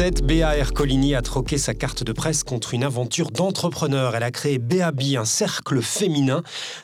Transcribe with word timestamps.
2017, 0.00 0.24
Béa 0.24 0.56
Ercolini 0.56 1.14
a 1.14 1.20
troqué 1.20 1.58
sa 1.58 1.74
carte 1.74 2.04
de 2.04 2.12
presse 2.12 2.42
contre 2.42 2.72
une 2.72 2.84
aventure 2.84 3.30
d'entrepreneur. 3.30 4.16
Elle 4.16 4.22
a 4.22 4.30
créé 4.30 4.58
BAB, 4.58 5.02
un 5.18 5.26
cercle 5.26 5.82
féminin. 5.82 6.42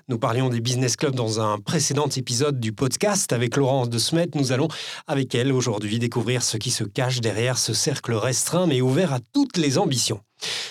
Nous 0.09 0.19
parlions 0.19 0.51
des 0.51 0.61
business 0.61 0.97
clubs 0.97 1.15
dans 1.15 1.41
un 1.41 1.59
précédent 1.59 2.09
épisode 2.15 2.61
du 2.61 2.73
podcast 2.73 3.33
avec 3.33 3.57
Laurence 3.57 3.89
de 3.89 3.97
Smet. 3.97 4.29
Nous 4.35 4.53
allons, 4.53 4.69
avec 5.07 5.35
elle, 5.35 5.51
aujourd'hui 5.51 5.99
découvrir 5.99 6.43
ce 6.43 6.59
qui 6.59 6.71
se 6.71 6.85
cache 6.85 7.23
derrière 7.23 7.57
ce 7.57 7.73
cercle 7.73 8.13
restreint 8.13 8.67
mais 8.67 8.83
ouvert 8.83 9.15
à 9.15 9.21
toutes 9.33 9.57
les 9.57 9.79
ambitions. 9.79 10.21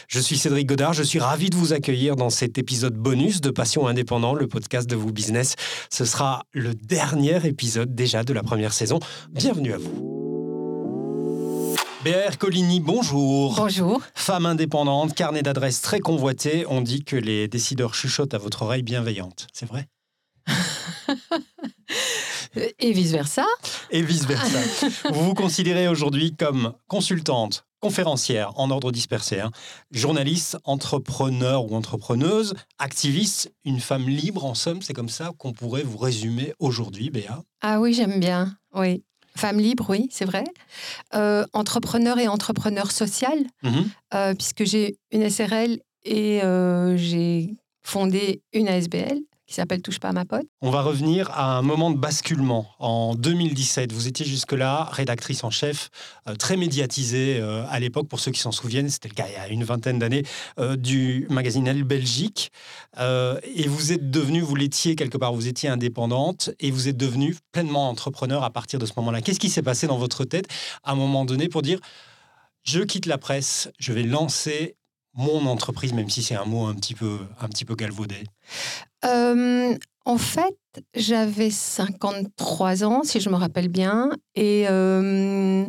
Je 0.08 0.20
suis 0.20 0.38
Cédric 0.38 0.68
Godard, 0.68 0.94
je 0.94 1.02
suis 1.02 1.20
ravi 1.20 1.50
de 1.50 1.56
vous 1.56 1.74
accueillir 1.74 2.16
dans 2.16 2.30
cet 2.30 2.60
épisode 2.60 2.94
bonus 2.94 3.42
de 3.42 3.50
Passion 3.50 3.88
Indépendant, 3.88 4.36
le 4.36 4.46
podcast 4.46 4.88
de 4.88 4.96
vous 4.96 5.12
business. 5.12 5.56
Ce 5.90 6.06
sera 6.06 6.44
le 6.54 6.76
dernier 6.76 7.44
épisode 7.48 7.96
déjà 7.96 8.24
de 8.24 8.34
la 8.34 8.44
première 8.44 8.74
saison. 8.74 9.00
Bienvenue 9.32 9.74
à 9.74 9.80
vous. 9.80 10.25
BR 12.06 12.38
Coligny, 12.38 12.80
bonjour. 12.82 13.56
Bonjour. 13.56 14.00
Femme 14.14 14.46
indépendante, 14.46 15.16
carnet 15.16 15.42
d'adresses 15.42 15.82
très 15.82 16.00
convoité. 16.00 16.64
On 16.70 16.82
dit 16.82 17.04
que 17.04 17.16
les 17.16 17.48
décideurs 17.48 17.96
chuchotent 17.96 18.36
à 18.36 18.38
votre 18.38 18.62
oreille 18.62 18.84
bienveillante. 18.84 19.48
C'est 19.52 19.66
vrai 19.66 19.88
Et 22.78 22.92
vice-versa. 22.94 23.44
Et 23.90 24.04
vice-versa. 24.04 24.60
vous 25.14 25.24
vous 25.26 25.34
considérez 25.34 25.88
aujourd'hui 25.88 26.36
comme 26.36 26.74
consultante, 26.88 27.66
conférencière 27.80 28.52
en 28.60 28.70
ordre 28.70 28.92
dispersé, 28.92 29.40
hein, 29.40 29.50
journaliste, 29.90 30.60
entrepreneur 30.64 31.66
ou 31.66 31.76
entrepreneuse, 31.76 32.54
activiste, 32.78 33.52
une 33.64 33.80
femme 33.80 34.08
libre 34.08 34.46
en 34.46 34.54
somme, 34.54 34.84
c'est 34.84 34.94
comme 34.94 35.10
ça 35.10 35.32
qu'on 35.40 35.54
pourrait 35.54 35.82
vous 35.82 35.98
résumer 35.98 36.54
aujourd'hui, 36.60 37.10
Béa? 37.10 37.42
Ah 37.62 37.80
oui, 37.80 37.96
j'aime 37.96 38.20
bien, 38.20 38.56
oui. 38.76 39.04
Femme 39.38 39.60
libre, 39.60 39.86
oui, 39.90 40.08
c'est 40.12 40.26
vrai. 40.26 40.44
Euh, 41.14 41.46
entrepreneur 41.54 42.18
et 42.20 42.28
entrepreneur 42.28 42.92
social, 42.92 43.38
Mhm. 43.64 43.90
euh, 44.14 44.34
puisque 44.34 44.64
j'ai 44.64 44.98
une 45.12 45.24
SRL 45.30 45.80
et 46.04 46.42
euh, 46.44 46.96
j'ai 46.98 47.56
fondé 47.84 48.42
une 48.54 48.68
ASBL 48.68 49.20
qui 49.48 49.54
s'appelle 49.54 49.82
Touche 49.82 50.00
pas 50.00 50.10
à 50.10 50.12
ma 50.12 50.26
pote. 50.26 50.46
On 50.62 50.72
va 50.72 50.82
revenir 50.82 51.30
à 51.32 51.58
un 51.58 51.62
moment 51.62 51.92
de 51.92 51.98
basculement. 51.98 52.68
En 52.80 53.16
2017, 53.16 53.92
vous 53.92 54.08
étiez 54.08 54.26
jusque-là 54.26 54.86
rédactrice 54.92 55.44
en 55.44 55.52
chef, 55.52 55.90
euh, 56.28 56.36
très 56.36 56.58
médiatisée 56.58 57.38
euh, 57.40 57.64
à 57.70 57.80
l'époque, 57.80 58.08
pour 58.08 58.20
ceux 58.20 58.32
qui 58.32 58.40
s'en 58.40 58.52
souviennent, 58.52 58.90
c'était 58.90 59.10
le 59.10 59.14
cas 59.14 59.26
il 59.28 59.34
y 59.34 59.38
a 59.38 59.48
une 59.48 59.64
vingtaine 59.64 60.00
d'années, 60.00 60.24
euh, 60.60 60.76
du 60.76 61.28
magazine 61.30 61.68
Elle 61.68 61.84
Belgique. 61.84 62.52
Et 62.98 63.68
vous 63.68 63.92
êtes 63.92 64.10
devenue, 64.10 64.42
vous 64.42 64.56
l'étiez 64.56 64.96
quelque 64.96 65.18
part, 65.18 65.34
vous 65.34 65.48
étiez 65.48 65.70
indépendante 65.70 66.50
et 66.60 66.72
vous 66.72 66.88
êtes 66.88 66.98
devenue 66.98 67.36
pleinement 67.52 67.90
entrepreneur 67.90 68.44
à 68.44 68.50
partir 68.50 68.80
de 68.80 68.86
ce 68.86 68.94
moment-là. 68.98 69.22
Qu'est-ce 69.22 69.40
qui 69.40 69.50
s'est 69.50 69.62
passé 69.62 69.88
dans 69.88 69.98
votre 69.98 70.24
tête 70.26 70.48
à 70.84 70.92
un 70.92 70.96
moment 70.96 71.26
donné 71.26 71.50
pour 71.50 71.62
dire, 71.62 71.80
je 72.64 72.80
quitte 72.82 73.06
la 73.06 73.18
presse, 73.18 73.70
je 73.80 73.94
vais 73.94 74.04
lancer 74.04 74.76
mon 75.16 75.46
entreprise, 75.46 75.94
même 75.94 76.10
si 76.10 76.22
c'est 76.24 76.36
un 76.36 76.46
mot 76.46 76.66
un 76.66 76.76
petit 76.76 76.94
peu, 76.94 77.20
un 77.42 77.48
petit 77.48 77.66
peu 77.66 77.76
galvaudé 77.76 78.24
Euh, 79.06 79.76
en 80.06 80.18
fait, 80.18 80.56
j'avais 80.96 81.50
53 81.52 82.84
ans, 82.84 83.04
si 83.04 83.20
je 83.20 83.30
me 83.30 83.36
rappelle 83.36 83.70
bien. 83.70 84.10
Et 84.36 84.66
euh, 84.70 85.66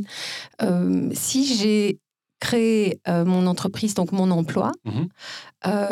euh, 0.62 1.10
si 1.14 1.56
j'ai 1.56 1.98
créé 2.40 3.00
mon 3.06 3.46
entreprise, 3.46 3.94
donc 3.94 4.12
mon 4.12 4.30
emploi, 4.30 4.72
Mhm. 4.84 5.08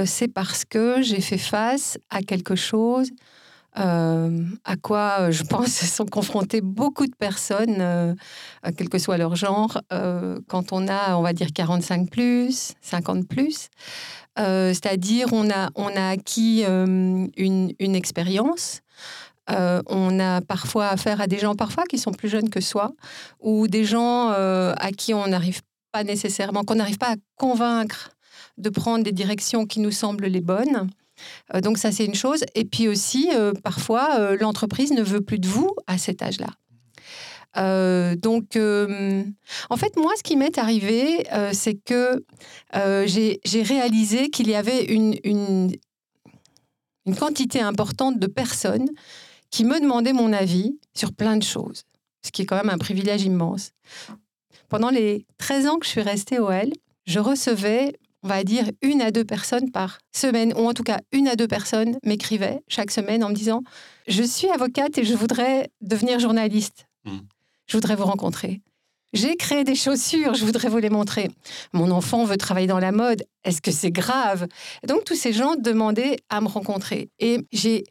c'est 0.05 0.29
parce 0.29 0.65
que 0.65 1.01
j'ai 1.03 1.21
fait 1.21 1.39
face 1.39 1.99
à 2.11 2.23
quelque 2.23 2.55
chose 2.55 3.11
euh, 3.77 4.45
à 4.65 4.77
quoi 4.77 5.17
euh, 5.19 5.31
je 5.33 5.43
pense 5.43 5.69
sont 5.73 6.07
confrontées 6.07 6.61
beaucoup 6.61 7.07
de 7.07 7.15
personnes, 7.15 7.79
euh, 7.81 8.15
quel 8.77 8.89
que 8.89 8.99
soit 8.99 9.19
leur 9.19 9.35
genre, 9.37 9.81
quand 10.49 10.73
on 10.73 10.89
a, 10.89 11.17
on 11.17 11.23
va 11.23 11.33
dire, 11.33 11.49
45 11.55 12.11
plus, 12.11 12.73
50 12.81 13.27
plus. 13.29 13.69
C'est-à-dire, 14.37 15.29
on 15.33 15.49
a, 15.51 15.71
on 15.75 15.89
a 15.89 16.09
acquis 16.09 16.65
une, 16.65 17.71
expérience. 17.79 18.81
On 19.49 20.21
a 20.21 20.41
parfois 20.41 20.89
affaire 20.89 21.21
à 21.21 21.27
des 21.27 21.39
gens 21.39 21.55
parfois 21.55 21.85
qui 21.85 21.99
sont 21.99 22.13
plus 22.13 22.29
jeunes 22.29 22.51
que 22.51 22.61
soi, 22.61 22.93
ou 23.41 23.69
des 23.69 23.85
gens 23.85 24.31
à 24.31 24.91
qui 24.97 25.15
on 25.15 25.29
n'arrive 25.29 25.61
pas 25.93 26.05
nécessairement, 26.05 26.65
qu'on 26.65 26.77
n'arrive 26.77 26.99
pas 26.99 27.13
à 27.13 27.17
convaincre 27.37 28.11
de 28.59 28.71
prendre 28.71 29.05
des 29.05 29.13
directions 29.13 29.67
qui 29.67 29.81
nous 29.81 29.93
semblent 29.93 30.27
les 30.27 30.41
bonnes. 30.41 30.89
Euh, 31.55 31.61
donc 31.61 31.79
ça, 31.79 31.93
c'est 31.93 32.05
une 32.05 32.15
chose. 32.15 32.45
Et 32.55 32.65
puis 32.65 32.89
aussi, 32.89 33.31
euh, 33.33 33.53
parfois, 33.53 34.19
euh, 34.19 34.37
l'entreprise 34.39 34.93
ne 34.93 35.03
veut 35.03 35.21
plus 35.21 35.39
de 35.39 35.47
vous 35.47 35.71
à 35.87 35.99
cet 35.99 36.23
âge-là. 36.23 36.49
Donc, 37.57 38.57
en 38.57 39.77
fait, 39.77 39.97
moi, 39.97 40.13
ce 40.17 40.25
qui 40.25 40.35
m'est 40.35 40.59
arrivé, 40.59 41.25
c'est 41.53 41.75
que 41.75 42.25
j'ai 43.07 43.41
j'ai 43.45 43.63
réalisé 43.63 44.29
qu'il 44.29 44.49
y 44.49 44.57
avait 44.57 44.87
une, 44.87 45.17
une, 45.23 45.71
une 47.07 47.15
quantité 47.15 47.61
importante 47.61 48.19
de 48.19 48.27
personnes 48.27 48.89
qui 49.51 49.65
me 49.65 49.81
demandaient 49.81 50.13
mon 50.13 50.33
avis 50.33 50.81
sur 50.95 51.13
plein 51.13 51.37
de 51.37 51.45
choses, 51.45 51.85
ce 52.25 52.33
qui 52.33 52.43
est 52.43 52.45
quand 52.45 52.57
même 52.57 52.71
un 52.71 52.79
privilège 52.79 53.23
immense. 53.23 53.71
Pendant 54.69 54.91
les 54.91 55.25
13 55.39 55.69
ans 55.69 55.79
que 55.79 55.87
je 55.87 55.91
suis 55.91 56.03
restée 56.03 56.41
au 56.41 56.51
L, 56.51 56.73
je 57.07 57.21
recevais, 57.21 57.93
on 58.25 58.29
va 58.29 58.43
dire, 58.43 58.65
une 58.83 59.03
à 59.03 59.11
deux 59.11 59.25
personnes 59.25 59.71
par 59.71 59.99
semaine, 60.13 60.53
ou 60.57 60.67
en 60.67 60.73
tout 60.73 60.83
cas 60.83 60.99
une 61.13 61.29
à 61.29 61.37
deux 61.37 61.47
personnes 61.47 61.99
m'écrivaient 62.05 62.61
chaque 62.69 62.91
semaine 62.91 63.23
en 63.23 63.29
me 63.29 63.35
disant 63.35 63.63
Je 64.09 64.23
suis 64.23 64.49
avocate 64.49 64.97
et 64.99 65.05
je 65.05 65.15
voudrais 65.15 65.71
devenir 65.83 66.19
journaliste. 66.19 66.87
Mm. 67.05 67.19
Je 67.67 67.77
voudrais 67.77 67.97
vous 67.97 68.05
rencontrer. 68.05 68.61
J'ai 69.13 69.37
créé 69.37 69.63
des 69.63 69.77
chaussures, 69.77 70.35
je 70.35 70.45
voudrais 70.45 70.69
vous 70.69 70.79
les 70.79 70.91
montrer. 70.91 71.31
Mon 71.73 71.91
enfant 71.93 72.25
veut 72.25 72.37
travailler 72.37 72.67
dans 72.67 72.81
la 72.81 72.91
mode, 72.91 73.23
est-ce 73.45 73.63
que 73.63 73.71
c'est 73.71 73.93
grave? 73.93 74.49
Et 74.83 74.87
Donc 74.89 75.05
tous 75.05 75.15
ces 75.15 75.33
gens 75.33 75.55
demandaient 75.55 76.17
à 76.31 76.41
me 76.41 76.49
rencontrer. 76.49 77.11
Et 77.21 77.39
j'ai 77.53 77.85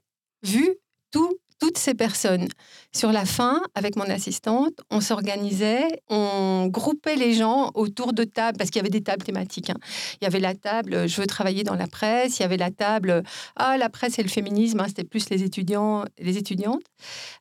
vu 0.44 0.68
tout- 1.12 1.38
toutes 1.64 1.78
ces 1.78 1.94
personnes. 1.94 2.50
Sur 2.92 3.14
la 3.14 3.24
fin, 3.24 3.62
avec 3.74 3.96
mon 3.96 4.04
assistante, 4.04 4.74
on 4.92 5.00
s'organisait, 5.00 5.88
on 6.10 6.68
groupait 6.68 7.16
les 7.16 7.34
gens 7.34 7.72
autour 7.74 8.12
de 8.12 8.26
tables, 8.26 8.58
parce 8.58 8.70
qu'il 8.70 8.82
y 8.82 8.84
avait 8.86 8.90
des 8.90 9.02
tables 9.02 9.24
thématiques. 9.24 9.70
hein. 9.70 9.78
Il 10.20 10.26
y 10.26 10.28
avait 10.28 10.42
la 10.42 10.56
table 10.56 10.94
euh, 10.94 11.08
«Je 11.12 11.22
veux 11.22 11.26
travailler 11.26 11.64
dans 11.64 11.76
la 11.76 11.88
presse», 11.88 12.38
il 12.40 12.42
y 12.42 12.46
avait 12.46 12.58
la 12.58 12.70
table 12.70 13.10
euh, 13.12 13.22
«Ah, 13.56 13.78
la 13.78 13.90
presse 13.90 14.20
et 14.20 14.24
le 14.24 14.30
féminisme 14.30 14.82
hein, 14.82 14.88
c'était 14.90 15.06
plus 15.06 15.30
les, 15.30 15.42
étudiants, 15.44 16.04
les 16.20 16.38
étudiantes. 16.38 16.84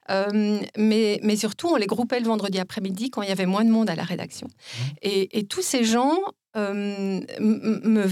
Euh, 0.09 0.61
mais, 0.77 1.19
mais 1.25 1.35
surtout, 1.35 1.69
on 1.75 1.77
les 1.77 1.87
groupait 1.87 2.21
le 2.21 2.27
vendredi 2.27 2.61
après-midi 2.61 3.11
quand 3.11 3.23
il 3.23 3.29
y 3.29 3.33
avait 3.33 3.47
moins 3.47 3.65
de 3.65 3.71
monde 3.71 3.91
à 3.91 3.97
la 3.97 4.05
rédaction. 4.05 4.47
Et, 5.03 5.37
et 5.37 5.43
tous 5.45 5.63
ces 5.63 5.83
gens 5.83 6.17
euh, 6.57 7.21
me, 7.41 8.07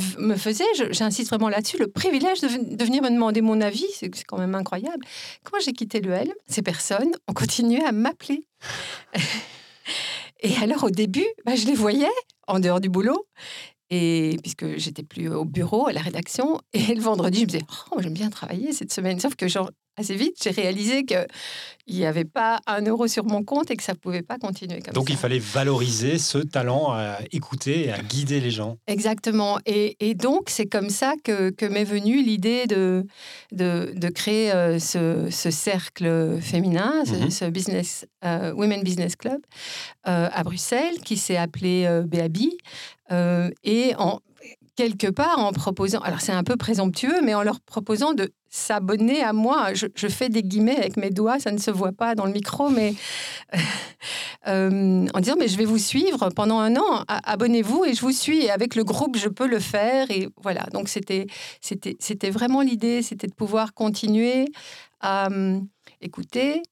je- 0.74 0.92
j'insiste 0.92 1.28
vraiment 1.30 1.48
là-dessus, 1.48 1.78
le 1.78 1.86
privilège 1.88 2.40
de, 2.40 2.48
ven- 2.48 2.76
de 2.76 2.84
venir 2.84 3.02
me 3.02 3.10
demander 3.10 3.40
mon 3.42 3.60
avis, 3.60 3.86
c'est 3.94 4.14
c'est 4.14 4.24
quand 4.24 4.38
même 4.38 4.54
incroyable. 4.54 5.04
Quand 5.44 5.58
j'ai 5.64 5.72
quitté 5.72 6.00
le 6.00 6.12
L, 6.12 6.32
ces 6.46 6.62
personnes 6.62 7.12
ont 7.28 7.32
continué 7.34 7.82
à 7.84 7.92
m'appeler. 7.92 8.44
Et 10.42 10.56
alors 10.62 10.84
au 10.84 10.90
début, 10.90 11.26
bah, 11.44 11.54
je 11.54 11.66
les 11.66 11.74
voyais 11.74 12.08
en 12.46 12.60
dehors 12.60 12.80
du 12.80 12.88
boulot. 12.88 13.26
Et 13.92 14.36
puisque 14.42 14.76
j'étais 14.78 15.02
plus 15.02 15.28
au 15.28 15.44
bureau, 15.44 15.88
à 15.88 15.92
la 15.92 16.00
rédaction, 16.00 16.60
et 16.72 16.94
le 16.94 17.00
vendredi, 17.00 17.40
je 17.40 17.44
me 17.44 17.50
disais, 17.50 17.64
oh, 17.90 17.96
j'aime 18.00 18.14
bien 18.14 18.30
travailler 18.30 18.72
cette 18.72 18.92
semaine. 18.92 19.18
Sauf 19.18 19.34
que 19.34 19.48
genre, 19.48 19.70
assez 20.00 20.14
vite, 20.16 20.36
j'ai 20.42 20.50
réalisé 20.50 21.04
qu'il 21.04 21.26
n'y 21.88 22.04
avait 22.06 22.24
pas 22.24 22.60
un 22.66 22.82
euro 22.82 23.06
sur 23.06 23.24
mon 23.24 23.42
compte 23.44 23.70
et 23.70 23.76
que 23.76 23.82
ça 23.82 23.92
ne 23.92 23.98
pouvait 23.98 24.22
pas 24.22 24.38
continuer 24.38 24.80
comme 24.80 24.94
Donc 24.94 25.08
ça. 25.08 25.14
il 25.14 25.18
fallait 25.18 25.38
valoriser 25.38 26.18
ce 26.18 26.38
talent 26.38 26.92
à 26.92 27.18
écouter 27.32 27.86
et 27.86 27.92
à 27.92 27.98
guider 27.98 28.40
les 28.40 28.50
gens. 28.50 28.76
Exactement. 28.86 29.58
Et, 29.66 29.96
et 30.00 30.14
donc, 30.14 30.50
c'est 30.50 30.66
comme 30.66 30.90
ça 30.90 31.14
que, 31.24 31.50
que 31.50 31.66
m'est 31.66 31.84
venue 31.84 32.22
l'idée 32.22 32.66
de, 32.66 33.04
de, 33.52 33.92
de 33.94 34.08
créer 34.08 34.52
euh, 34.52 34.78
ce, 34.78 35.28
ce 35.30 35.50
cercle 35.50 36.38
féminin, 36.40 37.04
ce, 37.04 37.14
Mhm. 37.14 37.30
ce 37.30 37.44
business, 37.46 38.06
euh, 38.24 38.52
Women 38.54 38.82
Business 38.82 39.16
Club, 39.16 39.40
euh, 40.08 40.28
à 40.32 40.42
Bruxelles, 40.42 40.98
qui 41.04 41.16
s'est 41.16 41.36
appelé 41.36 41.86
BABI. 42.06 42.56
et 43.64 43.94
en, 43.98 44.20
quelque 44.80 45.08
part, 45.08 45.38
en 45.38 45.52
proposant, 45.52 46.00
alors 46.00 46.22
c'est 46.22 46.32
un 46.32 46.42
peu 46.42 46.56
présomptueux, 46.56 47.20
mais 47.22 47.34
en 47.34 47.42
leur 47.42 47.60
proposant 47.60 48.14
de 48.14 48.32
s'abonner 48.48 49.22
à 49.22 49.34
moi. 49.34 49.74
Je, 49.74 50.08
fais 50.08 50.30
des 50.30 50.42
guillemets 50.42 50.76
avec 50.76 50.96
mes 50.96 51.10
doigts, 51.10 51.38
ça 51.38 51.52
ne 51.52 51.58
se 51.58 51.70
voit 51.70 51.92
pas 51.92 52.14
dans 52.14 52.24
le 52.24 52.32
micro, 52.32 52.70
mais 52.70 52.94
euh, 54.48 55.06
en 55.12 55.20
disant 55.20 55.36
mais 55.38 55.48
je 55.48 55.58
vais 55.58 55.66
vous 55.66 55.76
suivre 55.76 56.30
pendant 56.30 56.60
un 56.60 56.76
an, 56.76 57.04
abonnez-vous 57.08 57.84
et 57.84 57.92
je 57.92 58.00
vous 58.00 58.10
suis. 58.10 58.48
Avec 58.48 58.74
le 58.74 58.82
groupe, 58.82 59.18
je 59.18 59.28
peux 59.28 59.46
le 59.46 59.60
faire. 59.60 60.10
Et 60.10 60.30
voilà, 60.42 60.62
donc 60.72 60.88
c'était 60.88 61.26
vraiment 62.30 62.62
l'idée, 62.62 63.02
c'était 63.02 63.26
de 63.26 63.34
pouvoir 63.34 63.74
continuer 63.74 64.46
à 65.00 65.26
hum, 65.26 65.68
écouter. 66.00 66.62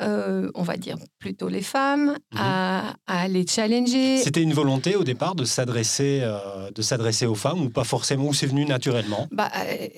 Euh, 0.00 0.50
on 0.54 0.62
va 0.62 0.76
dire 0.76 0.96
plutôt 1.18 1.48
les 1.48 1.62
femmes, 1.62 2.16
à, 2.36 2.94
à 3.06 3.26
les 3.28 3.46
challenger. 3.46 4.18
C'était 4.18 4.42
une 4.42 4.52
volonté 4.52 4.94
au 4.96 5.04
départ 5.04 5.34
de 5.34 5.44
s'adresser 5.44 6.20
euh, 6.22 6.70
de 6.70 6.82
s'adresser 6.82 7.26
aux 7.26 7.34
femmes 7.34 7.62
ou 7.62 7.70
pas 7.70 7.84
forcément 7.84 8.26
ou 8.26 8.34
c'est 8.34 8.46
venu 8.46 8.64
naturellement? 8.64 9.26
Bah, 9.32 9.50
euh, 9.56 9.88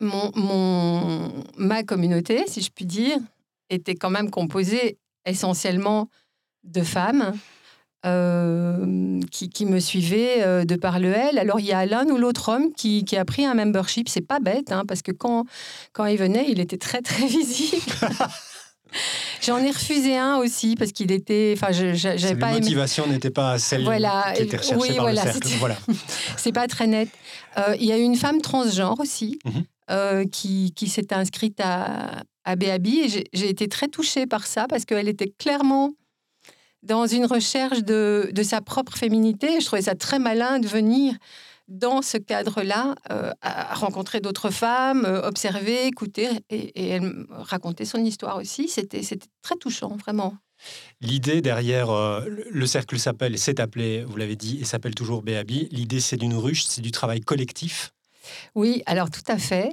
mon, 0.00 0.30
mon- 0.34 1.32
ma 1.56 1.82
communauté, 1.82 2.44
si 2.48 2.62
je 2.62 2.70
puis 2.74 2.84
dire, 2.84 3.18
était 3.70 3.94
quand 3.94 4.10
même 4.10 4.30
composée 4.30 4.98
essentiellement 5.24 6.08
de 6.64 6.82
femmes. 6.82 7.32
qui, 9.30 9.66
me 9.66 9.80
suivaient 9.80 10.64
de 10.64 10.76
par 10.76 10.98
le 10.98 11.12
L. 11.12 11.36
Alors 11.38 11.60
il 11.60 11.66
y 11.66 11.72
a 11.72 11.84
l'un 11.84 12.06
ou 12.06 12.16
l'autre 12.16 12.48
homme 12.48 12.72
qui, 12.72 13.04
a 13.16 13.24
pris 13.24 13.44
un 13.44 13.54
membership. 13.54 14.08
C'est 14.08 14.26
pas 14.26 14.40
bête, 14.40 14.72
hein, 14.72 14.84
parce 14.86 15.02
que 15.02 15.12
quand, 15.12 15.44
quand 15.92 16.06
il 16.06 16.16
venait, 16.16 16.46
il 16.48 16.60
était 16.60 16.78
très 16.78 17.02
très 17.02 17.26
visible. 17.38 17.82
J'en 19.42 19.58
ai 19.58 19.70
refusé 19.70 20.16
un 20.16 20.36
aussi 20.38 20.76
parce 20.76 20.92
qu'il 20.92 21.12
était. 21.12 21.54
Enfin, 21.56 21.72
j'avais 21.72 22.34
pas. 22.36 22.48
La 22.48 22.58
motivation 22.58 23.06
n'était 23.06 23.30
pas 23.30 23.58
celle 23.58 23.84
voilà. 23.84 24.32
qui 24.36 24.42
était 24.42 24.56
recherchée 24.56 24.80
oui, 24.80 24.96
par 24.96 25.04
voilà, 25.04 25.24
le 25.24 25.32
cercle. 25.32 25.48
Voilà. 25.58 25.76
C'est 26.36 26.52
pas 26.52 26.66
très 26.66 26.86
net. 26.86 27.08
Euh, 27.58 27.76
il 27.78 27.86
y 27.86 27.92
a 27.92 27.98
eu 27.98 28.02
une 28.02 28.16
femme 28.16 28.40
transgenre 28.40 28.98
aussi 29.00 29.38
mhm. 29.44 29.64
euh, 29.90 30.24
qui, 30.26 30.72
qui 30.74 30.88
s'était 30.88 31.14
inscrite 31.14 31.60
à, 31.60 32.22
à 32.44 32.56
BAB 32.56 32.86
et 32.86 33.08
j'ai 33.32 33.48
été 33.48 33.68
très 33.68 33.88
touchée 33.88 34.26
par 34.26 34.46
ça 34.46 34.66
parce 34.68 34.84
qu'elle 34.84 35.08
était 35.08 35.32
clairement 35.38 35.92
dans 36.82 37.06
une 37.06 37.26
recherche 37.26 37.82
de, 37.82 38.30
de, 38.32 38.42
sa 38.42 38.60
propre 38.60 38.96
féminité. 38.96 39.60
Je 39.60 39.66
trouvais 39.66 39.82
ça 39.82 39.94
très 39.94 40.18
malin 40.18 40.58
de 40.58 40.66
venir 40.66 41.14
dans 41.68 42.02
ce 42.02 42.16
cadre-là, 42.16 42.94
euh, 43.12 43.30
à 43.42 43.74
rencontrer 43.74 44.20
d'autres 44.20 44.50
femmes, 44.50 45.04
euh, 45.04 45.26
observer, 45.26 45.86
écouter, 45.86 46.28
et, 46.50 46.88
elle 46.88 47.26
racontait 47.30 47.84
son 47.84 47.98
histoire 47.98 48.36
aussi. 48.36 48.68
C'était 48.68 49.02
très 49.42 49.56
touchant, 49.56 49.96
vraiment. 49.96 50.34
L'idée 51.00 51.40
derrière 51.40 51.90
euh, 51.90 52.24
le 52.50 52.66
cercle 52.66 52.98
s'appelle, 52.98 53.34
et 53.34 53.38
s'est 53.38 53.60
appelé, 53.60 54.02
vous 54.04 54.16
l'avez 54.16 54.34
dit, 54.34 54.58
et 54.60 54.64
s'appelle 54.64 54.94
toujours 54.94 55.22
BAB. 55.22 55.50
L'idée, 55.70 56.00
c'est 56.00 56.16
d'une 56.16 56.34
ruche, 56.34 56.64
c'est 56.64 56.80
du 56.80 56.90
travail 56.90 57.20
collectif. 57.20 57.92
Oui, 58.54 58.82
alors 58.86 59.10
tout 59.10 59.22
à 59.28 59.38
fait. 59.38 59.70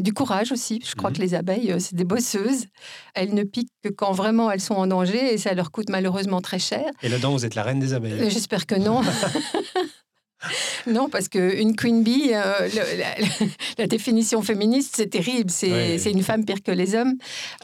du 0.00 0.12
courage 0.12 0.50
aussi. 0.50 0.80
Je 0.84 0.96
crois 0.96 1.10
mhm. 1.10 1.16
que 1.16 1.22
les 1.22 1.34
abeilles, 1.34 1.74
c'est 1.78 1.94
des 1.94 2.04
bosseuses. 2.04 2.66
Elles 3.14 3.34
ne 3.34 3.44
piquent 3.44 3.72
que 3.84 3.88
quand 3.88 4.10
vraiment 4.10 4.50
elles 4.50 4.60
sont 4.60 4.74
en 4.74 4.88
danger 4.88 5.32
et 5.32 5.38
ça 5.38 5.54
leur 5.54 5.70
coûte 5.70 5.90
malheureusement 5.90 6.40
très 6.40 6.58
cher. 6.58 6.90
Et 7.02 7.08
là-dedans, 7.08 7.30
vous 7.32 7.46
êtes 7.46 7.54
la 7.54 7.62
reine 7.62 7.78
des 7.78 7.94
abeilles. 7.94 8.30
J'espère 8.30 8.66
que 8.66 8.74
non. 8.74 9.02
Non, 10.86 11.08
parce 11.08 11.28
qu'une 11.28 11.76
queen 11.76 12.02
bee, 12.02 12.32
euh, 12.32 12.68
la, 13.78 13.86
définition 13.86 14.42
féministe, 14.42 14.94
c'est 14.96 15.08
terrible. 15.08 15.50
C'est 15.50 16.10
une 16.10 16.22
femme 16.22 16.44
pire 16.44 16.62
que 16.62 16.70
les 16.70 16.94
hommes. 16.94 17.14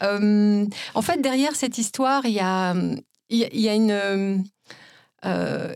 Euh, 0.02 0.66
en 0.94 1.02
fait, 1.02 1.20
derrière 1.20 1.54
cette 1.54 1.78
histoire, 1.78 2.24
il 2.24 2.32
y 2.32 2.40
a, 2.40 2.74
y 3.30 3.68
a, 3.68 3.74
une. 3.74 4.44
Euh, 5.24 5.74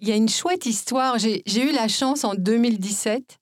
il 0.00 0.08
y 0.08 0.12
a 0.12 0.16
une 0.16 0.28
chouette 0.28 0.66
histoire. 0.66 1.18
J'ai 1.18 1.62
eu 1.62 1.72
la 1.72 1.88
chance 1.88 2.24
en 2.24 2.34
2017 2.34 3.38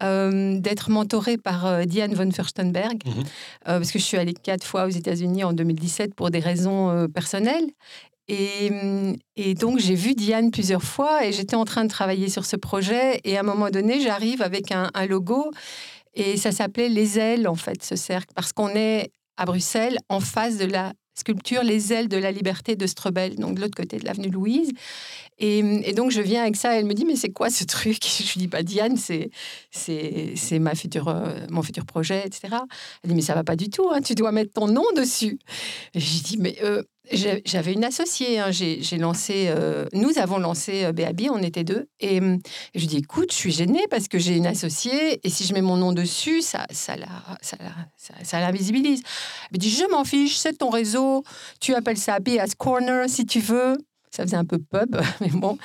d'être 0.00 0.90
mentorée 0.90 1.38
par 1.38 1.86
Diane 1.86 2.14
von 2.14 2.30
Furstenberg, 2.30 2.98
mhm. 3.06 3.24
parce 3.64 3.90
que 3.90 3.98
je 3.98 4.04
suis 4.04 4.16
allée 4.16 4.34
quatre 4.34 4.66
fois 4.66 4.84
aux 4.84 4.90
États-Unis 4.90 5.44
en 5.44 5.52
2017 5.52 6.14
pour 6.14 6.30
des 6.30 6.40
raisons 6.40 7.08
personnelles. 7.14 7.66
Mmh, 8.28 9.14
et, 9.36 9.54
donc, 9.54 9.78
j'ai 9.78 9.94
vu 9.94 10.14
Diane 10.14 10.50
plusieurs 10.50 10.82
fois 10.82 11.26
et 11.26 11.32
j'étais 11.32 11.56
en 11.56 11.64
train 11.64 11.84
de 11.84 11.90
travailler 11.90 12.28
sur 12.28 12.44
ce 12.44 12.56
projet. 12.56 13.20
Et 13.24 13.36
à 13.36 13.40
un 13.40 13.44
moment 13.44 13.70
donné, 13.70 14.00
j'arrive 14.00 14.42
avec 14.42 14.72
un, 14.72 14.90
logo 15.06 15.50
et 16.14 16.36
ça 16.36 16.52
s'appelait 16.52 16.88
Les 16.88 17.18
ailes, 17.18 17.48
en 17.48 17.54
fait, 17.54 17.82
ce 17.82 17.96
cercle, 17.96 18.32
parce 18.34 18.52
qu'on 18.52 18.70
est 18.70 19.10
à 19.36 19.44
Bruxelles, 19.46 19.98
en 20.08 20.20
face 20.20 20.58
de 20.58 20.64
la 20.64 20.92
sculpture 21.16 21.62
Les 21.62 21.92
ailes 21.92 22.08
de 22.08 22.16
la 22.16 22.32
liberté 22.32 22.76
de 22.76 22.86
Strebel, 22.86 23.36
donc 23.36 23.56
de 23.56 23.60
l'autre 23.60 23.76
côté 23.76 23.98
de 23.98 24.04
l'avenue 24.04 24.30
Louise. 24.30 24.72
Et, 25.38 25.92
donc, 25.92 26.10
je 26.10 26.20
viens 26.20 26.42
avec 26.42 26.56
ça. 26.56 26.78
Elle 26.78 26.86
me 26.86 26.94
dit, 26.94 27.04
mais 27.04 27.16
c'est 27.16 27.32
quoi 27.32 27.50
ce 27.50 27.64
truc? 27.64 27.98
Je 28.04 28.32
lui 28.32 28.40
dis, 28.40 28.46
bah, 28.46 28.62
Diane, 28.62 28.96
c'est, 28.96 29.30
c'est, 29.70 30.58
ma 30.60 30.74
future, 30.74 31.08
euh, 31.08 31.46
mon 31.50 31.62
futur 31.62 31.84
projet, 31.84 32.22
etc. 32.24 32.56
Elle 33.02 33.10
dit, 33.10 33.16
mais 33.16 33.22
ça 33.22 33.34
va 33.34 33.44
pas 33.44 33.56
du 33.56 33.68
tout, 33.68 33.90
hein, 33.90 34.00
tu 34.00 34.14
dois 34.14 34.32
mettre 34.32 34.52
ton 34.52 34.68
nom 34.68 34.84
dessus. 34.96 35.38
Et 35.94 36.00
je 36.00 36.22
dis, 36.22 36.36
mais 36.38 36.56
euh, 36.62 36.82
j'avais 37.12 37.72
une 37.72 37.84
associée. 37.84 38.38
Hein, 38.38 38.50
j'ai 38.50 38.98
lancé, 38.98 39.46
euh, 39.48 39.86
nous 39.92 40.18
avons 40.18 40.38
lancé 40.38 40.92
BAB, 40.92 41.22
on 41.30 41.42
était 41.42 41.64
deux. 41.64 41.88
Et, 42.00 42.20
je 42.20 42.80
lui 42.80 42.86
dis, 42.86 42.96
écoute, 42.98 43.32
je 43.32 43.36
suis 43.36 43.52
gênée 43.52 43.84
parce 43.90 44.08
que 44.08 44.18
j'ai 44.18 44.36
une 44.36 44.46
associée 44.46 45.20
et 45.22 45.30
si 45.30 45.44
je 45.44 45.54
mets 45.54 45.62
mon 45.62 45.76
nom 45.76 45.92
dessus, 45.92 46.42
ça, 46.42 46.66
ça, 46.70 46.94
ça, 47.40 47.56
la, 47.60 47.72
ça, 48.22 48.40
l'invisibilise. 48.40 49.02
Elle 49.50 49.56
me 49.56 49.58
dit, 49.58 49.70
je 49.70 49.90
m'en 49.90 50.04
fiche, 50.04 50.36
c'est 50.36 50.58
ton 50.58 50.70
réseau. 50.70 51.24
Tu 51.60 51.74
appelles 51.74 51.98
ça 51.98 52.20
BS 52.20 52.54
Corner 52.56 53.08
si 53.08 53.26
tu 53.26 53.40
veux. 53.40 53.76
Ça 54.10 54.22
faisait 54.22 54.36
un 54.36 54.44
peu 54.44 54.58
pub, 54.58 54.96
mais 55.20 55.28
bon. 55.28 55.58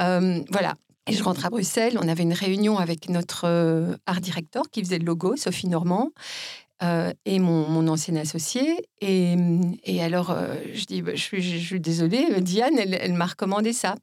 Euh, 0.00 0.40
voilà. 0.50 0.74
Et 1.08 1.12
je 1.12 1.22
rentre 1.22 1.46
à 1.46 1.50
Bruxelles. 1.50 1.98
On 2.00 2.08
avait 2.08 2.24
une 2.24 2.32
réunion 2.32 2.78
avec 2.78 3.08
notre 3.08 3.46
euh, 3.46 3.96
art 4.06 4.20
directeur 4.20 4.64
qui 4.70 4.82
faisait 4.82 4.98
le 4.98 5.04
logo, 5.04 5.36
Sophie 5.36 5.68
Normand. 5.68 6.10
Euh, 6.82 7.10
et 7.24 7.38
mon, 7.38 7.68
mon 7.68 7.88
ancien 7.88 8.16
associé. 8.16 8.86
Et, 9.00 9.34
et 9.84 10.02
alors, 10.02 10.36
je 10.74 10.84
dis, 10.84 11.00
bah, 11.00 11.12
je, 11.14 11.22
suis, 11.22 11.42
je, 11.42 11.56
suis, 11.56 11.80
désolée, 11.80 12.26
Diane, 12.40 12.78
elle, 12.78 12.98
elle 13.00 13.14
m'a 13.14 13.24
recommandé 13.24 13.72
ça. 13.72 13.94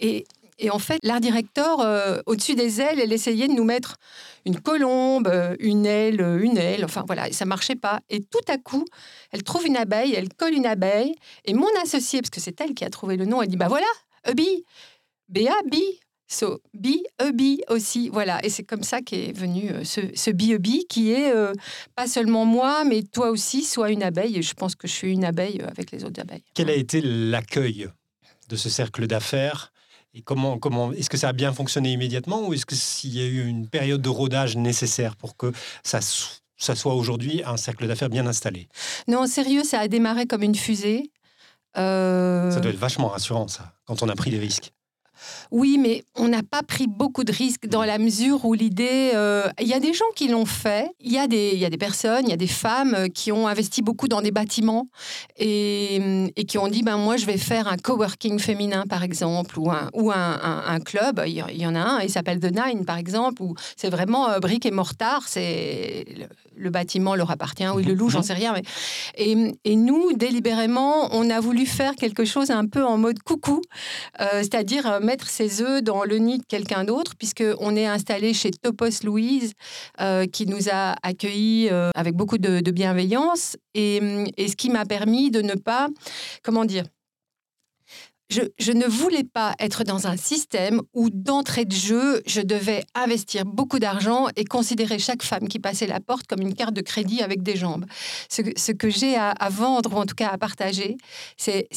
Et, 0.00 0.26
et 0.58 0.70
en 0.70 0.80
fait, 0.80 0.98
l'art 1.04 1.20
directeur, 1.20 1.78
au-dessus 2.26 2.56
des 2.56 2.80
ailes, 2.80 2.98
elle 2.98 3.12
essayait 3.12 3.46
de 3.46 3.52
nous 3.52 3.62
mettre 3.62 3.98
une 4.44 4.60
colombe, 4.60 5.30
une 5.60 5.86
aile, 5.86 6.20
une 6.42 6.58
aile, 6.58 6.84
enfin 6.84 7.04
voilà, 7.06 7.28
et 7.28 7.32
ça 7.32 7.44
marchait 7.44 7.76
pas. 7.76 8.00
Et 8.08 8.20
tout 8.20 8.44
à 8.48 8.58
coup, 8.58 8.84
elle 9.30 9.44
trouve 9.44 9.66
une 9.66 9.76
abeille, 9.76 10.14
elle 10.14 10.32
colle 10.32 10.54
une 10.54 10.66
abeille, 10.66 11.14
et 11.44 11.54
mon 11.54 11.68
associé, 11.82 12.20
parce 12.20 12.30
que 12.30 12.40
c'est 12.40 12.60
elle 12.60 12.74
qui 12.74 12.84
a 12.84 12.90
trouvé 12.90 13.16
le 13.16 13.26
nom, 13.26 13.42
elle 13.42 13.48
dit 13.48 13.56
bah 13.56 13.68
voilà, 13.68 13.86
a 14.24 14.32
bee, 14.32 14.64
B-A-B, 15.28 15.74
so 16.28 16.60
bee 16.74 17.02
aussi, 17.68 18.10
voilà. 18.10 18.44
Et 18.44 18.50
c'est 18.50 18.62
comme 18.62 18.82
ça 18.82 19.00
qu'est 19.00 19.32
venu 19.32 19.70
euh, 19.70 19.84
ce, 19.84 20.00
ce 20.14 20.30
bee, 20.30 20.86
qui 20.88 21.12
est 21.12 21.32
euh, 21.32 21.52
pas 21.96 22.06
seulement 22.06 22.44
moi, 22.44 22.84
mais 22.84 23.02
toi 23.02 23.30
aussi, 23.30 23.64
soit 23.64 23.90
une 23.90 24.02
abeille, 24.02 24.36
et 24.36 24.42
je 24.42 24.54
pense 24.54 24.74
que 24.74 24.86
je 24.86 24.92
suis 24.92 25.12
une 25.12 25.24
abeille 25.24 25.60
avec 25.62 25.90
les 25.90 26.04
autres 26.04 26.20
abeilles. 26.20 26.44
Quel 26.54 26.70
a 26.70 26.74
été 26.74 27.00
l'accueil 27.00 27.88
de 28.48 28.56
ce 28.56 28.68
cercle 28.68 29.06
d'affaires 29.06 29.72
et 30.14 30.22
comment, 30.22 30.58
comment 30.58 30.92
est-ce 30.92 31.10
que 31.10 31.16
ça 31.16 31.28
a 31.28 31.32
bien 31.32 31.52
fonctionné 31.52 31.92
immédiatement 31.92 32.48
ou 32.48 32.54
est-ce 32.54 32.64
qu'il 32.66 33.14
y 33.14 33.20
a 33.20 33.26
eu 33.26 33.46
une 33.46 33.68
période 33.68 34.00
de 34.00 34.08
rodage 34.08 34.56
nécessaire 34.56 35.16
pour 35.16 35.36
que 35.36 35.52
ça, 35.82 36.00
ça 36.56 36.74
soit 36.74 36.94
aujourd'hui 36.94 37.42
un 37.44 37.56
cercle 37.56 37.86
d'affaires 37.86 38.08
bien 38.08 38.26
installé? 38.26 38.68
Non, 39.06 39.26
sérieux, 39.26 39.64
ça 39.64 39.80
a 39.80 39.88
démarré 39.88 40.26
comme 40.26 40.42
une 40.42 40.54
fusée. 40.54 41.10
Euh, 41.76 42.50
ça 42.50 42.60
doit 42.60 42.70
être 42.70 42.78
vachement 42.78 43.08
rassurant, 43.08 43.48
ça, 43.48 43.74
quand 43.84 44.02
on 44.02 44.08
a 44.08 44.14
pris 44.14 44.30
des 44.30 44.38
risques. 44.38 44.72
Oui, 45.50 45.78
mais 45.78 46.04
on 46.16 46.28
n'a 46.28 46.42
pas 46.42 46.62
pris 46.62 46.86
beaucoup 46.86 47.24
de 47.24 47.32
risques 47.32 47.66
dans 47.66 47.84
la 47.84 47.98
mesure 47.98 48.44
où 48.44 48.54
l'idée... 48.54 49.12
Euh, 49.14 49.48
il 49.60 49.66
y 49.66 49.74
a 49.74 49.80
des 49.80 49.92
gens 49.92 50.04
qui 50.14 50.28
l'ont 50.28 50.46
fait, 50.46 50.90
il 51.00 51.12
y, 51.12 51.18
a 51.18 51.26
des, 51.26 51.56
y 51.56 51.64
a 51.64 51.70
des 51.70 51.78
personnes, 51.78 52.24
il 52.24 52.30
y 52.30 52.34
a 52.34 52.36
des 52.36 52.46
femmes 52.46 52.94
euh, 52.94 53.08
qui 53.08 53.32
ont 53.32 53.46
investi 53.48 53.82
beaucoup 53.82 54.08
dans 54.08 54.22
des 54.22 54.30
bâtiments 54.30 54.88
et, 55.36 56.30
et 56.36 56.44
qui 56.44 56.58
ont 56.58 56.68
dit, 56.68 56.82
ben, 56.82 56.96
moi, 56.96 57.16
je 57.16 57.26
vais 57.26 57.38
faire 57.38 57.68
un 57.68 57.76
coworking 57.76 58.38
féminin, 58.38 58.84
par 58.88 59.02
exemple, 59.02 59.58
ou 59.58 59.70
un, 59.70 59.90
ou 59.94 60.10
un, 60.10 60.62
un, 60.66 60.80
club. 60.80 61.22
Il 61.26 61.32
y 61.32 61.66
en 61.66 61.74
a 61.74 61.80
un, 61.80 62.00
il 62.00 62.10
s'appelle 62.10 62.40
The 62.40 62.52
Nine, 62.52 62.84
par 62.84 62.98
exemple, 62.98 63.42
où 63.42 63.54
c'est 63.76 63.90
vraiment 63.90 64.28
euh, 64.30 64.38
brique 64.38 64.66
et 64.66 64.70
mortar, 64.70 65.22
c'est 65.26 66.04
le, 66.56 66.70
bâtiment 66.70 67.14
leur 67.14 67.30
appartient, 67.30 67.66
ou 67.68 67.80
il 67.80 67.86
le 67.86 67.94
loue, 67.94 68.10
j'en 68.10 68.22
sais 68.22 68.34
rien. 68.34 68.52
Mais... 68.52 68.62
Et, 69.16 69.54
et, 69.64 69.76
nous, 69.76 70.12
délibérément, 70.12 71.08
on 71.12 71.30
a 71.30 71.40
voulu 71.40 71.66
faire 71.66 71.94
quelque 71.94 72.24
chose 72.24 72.50
un 72.50 72.66
peu 72.66 72.84
en 72.84 72.98
mode 72.98 73.20
coucou, 73.22 73.62
c'est-à-dire 74.18 75.00
mettre 75.08 75.30
ses 75.30 75.62
œufs 75.62 75.82
dans 75.82 76.04
le 76.04 76.18
nid 76.18 76.36
de 76.36 76.44
quelqu'un 76.46 76.84
d'autre, 76.84 77.14
puisqu'on 77.16 77.74
est 77.76 77.86
installé 77.86 78.34
chez 78.34 78.50
Topos 78.50 79.02
Louise, 79.04 79.54
euh, 80.02 80.26
qui 80.26 80.44
nous 80.46 80.68
a 80.70 80.96
accueillis 81.02 81.70
euh, 81.70 81.88
avec 81.94 82.14
beaucoup 82.14 82.36
de, 82.36 82.70
bienveillance, 82.70 83.56
et, 83.72 84.02
et 84.36 84.48
ce 84.48 84.56
qui 84.56 84.68
m'a 84.68 84.84
permis 84.84 85.30
de 85.30 85.40
ne 85.40 85.54
pas, 85.54 85.88
comment 86.42 86.66
dire, 86.66 86.84
je, 88.30 88.72
ne 88.72 88.86
voulais 88.86 89.24
pas 89.24 89.54
être 89.58 89.84
dans 89.84 90.06
un 90.06 90.16
système 90.16 90.82
où 90.92 91.08
d'entrée 91.10 91.64
de 91.64 91.74
jeu, 91.74 92.22
je 92.26 92.40
devais 92.40 92.84
investir 92.94 93.46
beaucoup 93.46 93.78
d'argent 93.78 94.26
et 94.36 94.44
considérer 94.44 94.98
chaque 94.98 95.22
femme 95.22 95.48
qui 95.48 95.58
passait 95.58 95.86
la 95.86 96.00
porte 96.00 96.26
comme 96.26 96.42
une 96.42 96.54
carte 96.54 96.74
de 96.74 96.82
crédit 96.82 97.22
avec 97.22 97.42
des 97.42 97.56
jambes. 97.56 97.86
Ce, 98.28 98.72
que 98.72 98.90
j'ai 98.90 99.16
à, 99.16 99.34
vendre, 99.50 99.94
ou 99.94 99.96
en 99.96 100.04
tout 100.04 100.14
cas 100.14 100.28
à 100.28 100.36
partager, 100.36 100.98
c'est 101.36 101.68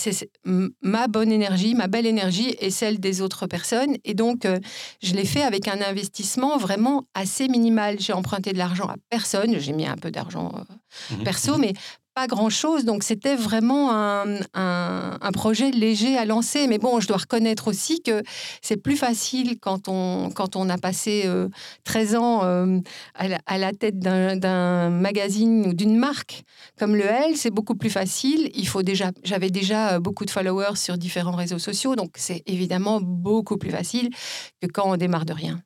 ma 0.82 1.08
bonne 1.08 1.32
énergie, 1.32 1.74
ma 1.74 1.88
belle 1.88 2.06
énergie 2.06 2.56
et 2.60 2.70
celle 2.70 3.00
des 3.00 3.22
autres 3.22 3.48
personnes. 3.48 3.96
Et 4.04 4.14
donc, 4.14 4.46
euh, 4.46 4.60
je 5.02 5.14
l'ai 5.14 5.26
fait 5.26 5.44
avec 5.44 5.68
un 5.68 5.82
investissement 5.82 6.58
vraiment 6.58 7.06
assez 7.14 7.48
minimal. 7.48 8.00
J'ai 8.00 8.14
emprunté 8.14 8.52
de 8.52 8.58
l'argent 8.58 8.88
à 8.88 8.96
personne, 9.10 9.58
j'ai 9.60 9.74
mis 9.74 9.88
un 9.88 9.96
peu 9.96 10.12
d'argent 10.12 10.52
euh, 10.56 11.16
mmh 11.16 11.24
perso, 11.24 11.58
mais 11.58 11.74
pas 12.14 12.28
grand-chose, 12.28 12.84
donc 12.84 13.04
c'était 13.04 13.36
vraiment 13.36 13.92
un, 13.92 14.40
un, 14.54 15.32
projet 15.32 15.72
léger 15.72 16.18
à 16.18 16.26
lancer. 16.26 16.68
Mais 16.68 16.78
bon, 16.78 17.00
je 17.00 17.08
dois 17.08 17.18
reconnaître 17.18 17.68
aussi 17.68 18.02
que 18.02 18.22
c'est 18.62 18.78
plus 18.78 18.98
facile 18.98 19.60
quand 19.60 19.88
on, 19.88 20.30
quand 20.30 20.56
on 20.56 20.70
a 20.70 20.78
passé 20.78 21.30
13 21.86 22.14
euh, 22.14 22.18
ans 22.18 22.44
euh, 22.44 22.80
à, 23.16 23.58
la, 23.58 23.72
tête 23.72 24.00
d'un 24.00 24.90
magazine 24.90 25.68
ou 25.68 25.74
d'une 25.74 25.96
marque 25.96 26.44
comme 26.78 26.96
le 26.96 27.06
L, 27.06 27.36
c'est 27.38 27.52
beaucoup 27.52 27.76
plus 27.76 27.90
facile. 27.90 28.52
J'avais 29.24 29.50
déjà 29.50 30.00
beaucoup 30.00 30.26
de 30.26 30.32
followers 30.32 30.76
sur 30.76 30.98
différents 30.98 31.36
réseaux 31.36 31.60
sociaux, 31.60 31.96
donc 31.96 32.12
c'est 32.16 32.44
évidemment 32.46 33.00
beaucoup 33.02 33.58
plus 33.58 33.72
facile 33.72 34.10
que 34.62 34.68
quand 34.68 34.84
on 34.86 34.98
démarre 34.98 35.26
de 35.26 35.34
rien. 35.34 35.62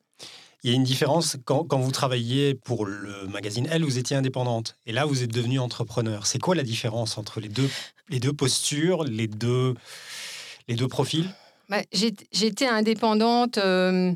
Il 0.66 0.70
y 0.70 0.72
a 0.72 0.74
une 0.74 0.82
différence 0.82 1.36
quand, 1.44 1.62
quand, 1.62 1.78
vous 1.78 1.92
travailliez 1.92 2.56
pour 2.56 2.86
le 2.86 3.28
magazine 3.28 3.68
Elle, 3.70 3.84
vous 3.84 3.98
étiez 3.98 4.16
indépendante. 4.16 4.76
Et 4.84 4.90
là, 4.90 5.04
vous 5.04 5.22
êtes 5.22 5.32
devenue 5.32 5.60
entrepreneur. 5.60 6.26
C'est 6.26 6.40
quoi 6.40 6.56
la 6.56 6.64
différence 6.64 7.18
entre 7.18 7.38
les 7.38 7.48
deux, 7.48 7.70
les 8.08 8.18
deux 8.18 8.32
postures, 8.32 9.04
les 9.04 9.28
deux, 9.28 9.74
les 10.66 10.74
deux 10.74 10.88
profils? 10.88 11.30
Bah, 11.68 11.82
J'étais 11.92 12.66
indépendante. 12.66 13.58
Euh, 13.58 14.12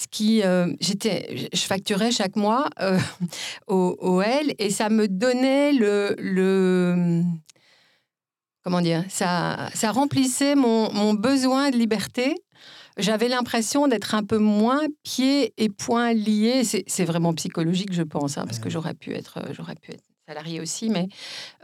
ce 0.00 0.06
qui, 0.10 0.42
euh, 0.42 0.72
j'étais, 0.80 1.50
je 1.52 1.60
facturais 1.60 2.10
chaque 2.10 2.36
mois 2.36 2.70
euh, 2.80 2.98
au, 3.66 3.94
au, 4.00 4.22
L 4.22 4.54
et 4.58 4.70
ça 4.70 4.88
me 4.88 5.08
donnait 5.08 5.74
le, 5.74 6.16
le 6.18 7.22
comment 8.64 8.80
dire, 8.80 9.04
ça, 9.10 9.68
ça 9.74 9.92
remplissait 9.92 10.54
mon, 10.54 10.90
mon 10.94 11.12
besoin 11.12 11.68
de 11.68 11.76
liberté. 11.76 12.34
J'avais 12.98 13.28
l'impression 13.28 13.88
d'être 13.88 14.14
un 14.14 14.24
peu 14.24 14.38
moins 14.38 14.82
pieds 15.02 15.54
et 15.56 15.68
poings 15.68 16.12
liés. 16.12 16.62
C'est 16.64 17.04
vraiment 17.04 17.32
psychologique, 17.34 17.92
je 17.92 18.02
pense, 18.02 18.38
hein, 18.38 18.44
parce 18.44 18.58
que 18.58 18.70
j'aurais 18.70 18.94
pu 18.94 19.14
être, 19.14 19.40
j'aurais 19.52 19.76
pu 19.76 19.92
être 19.92 20.04
salarié 20.26 20.60
aussi, 20.60 20.88
mais 20.88 21.08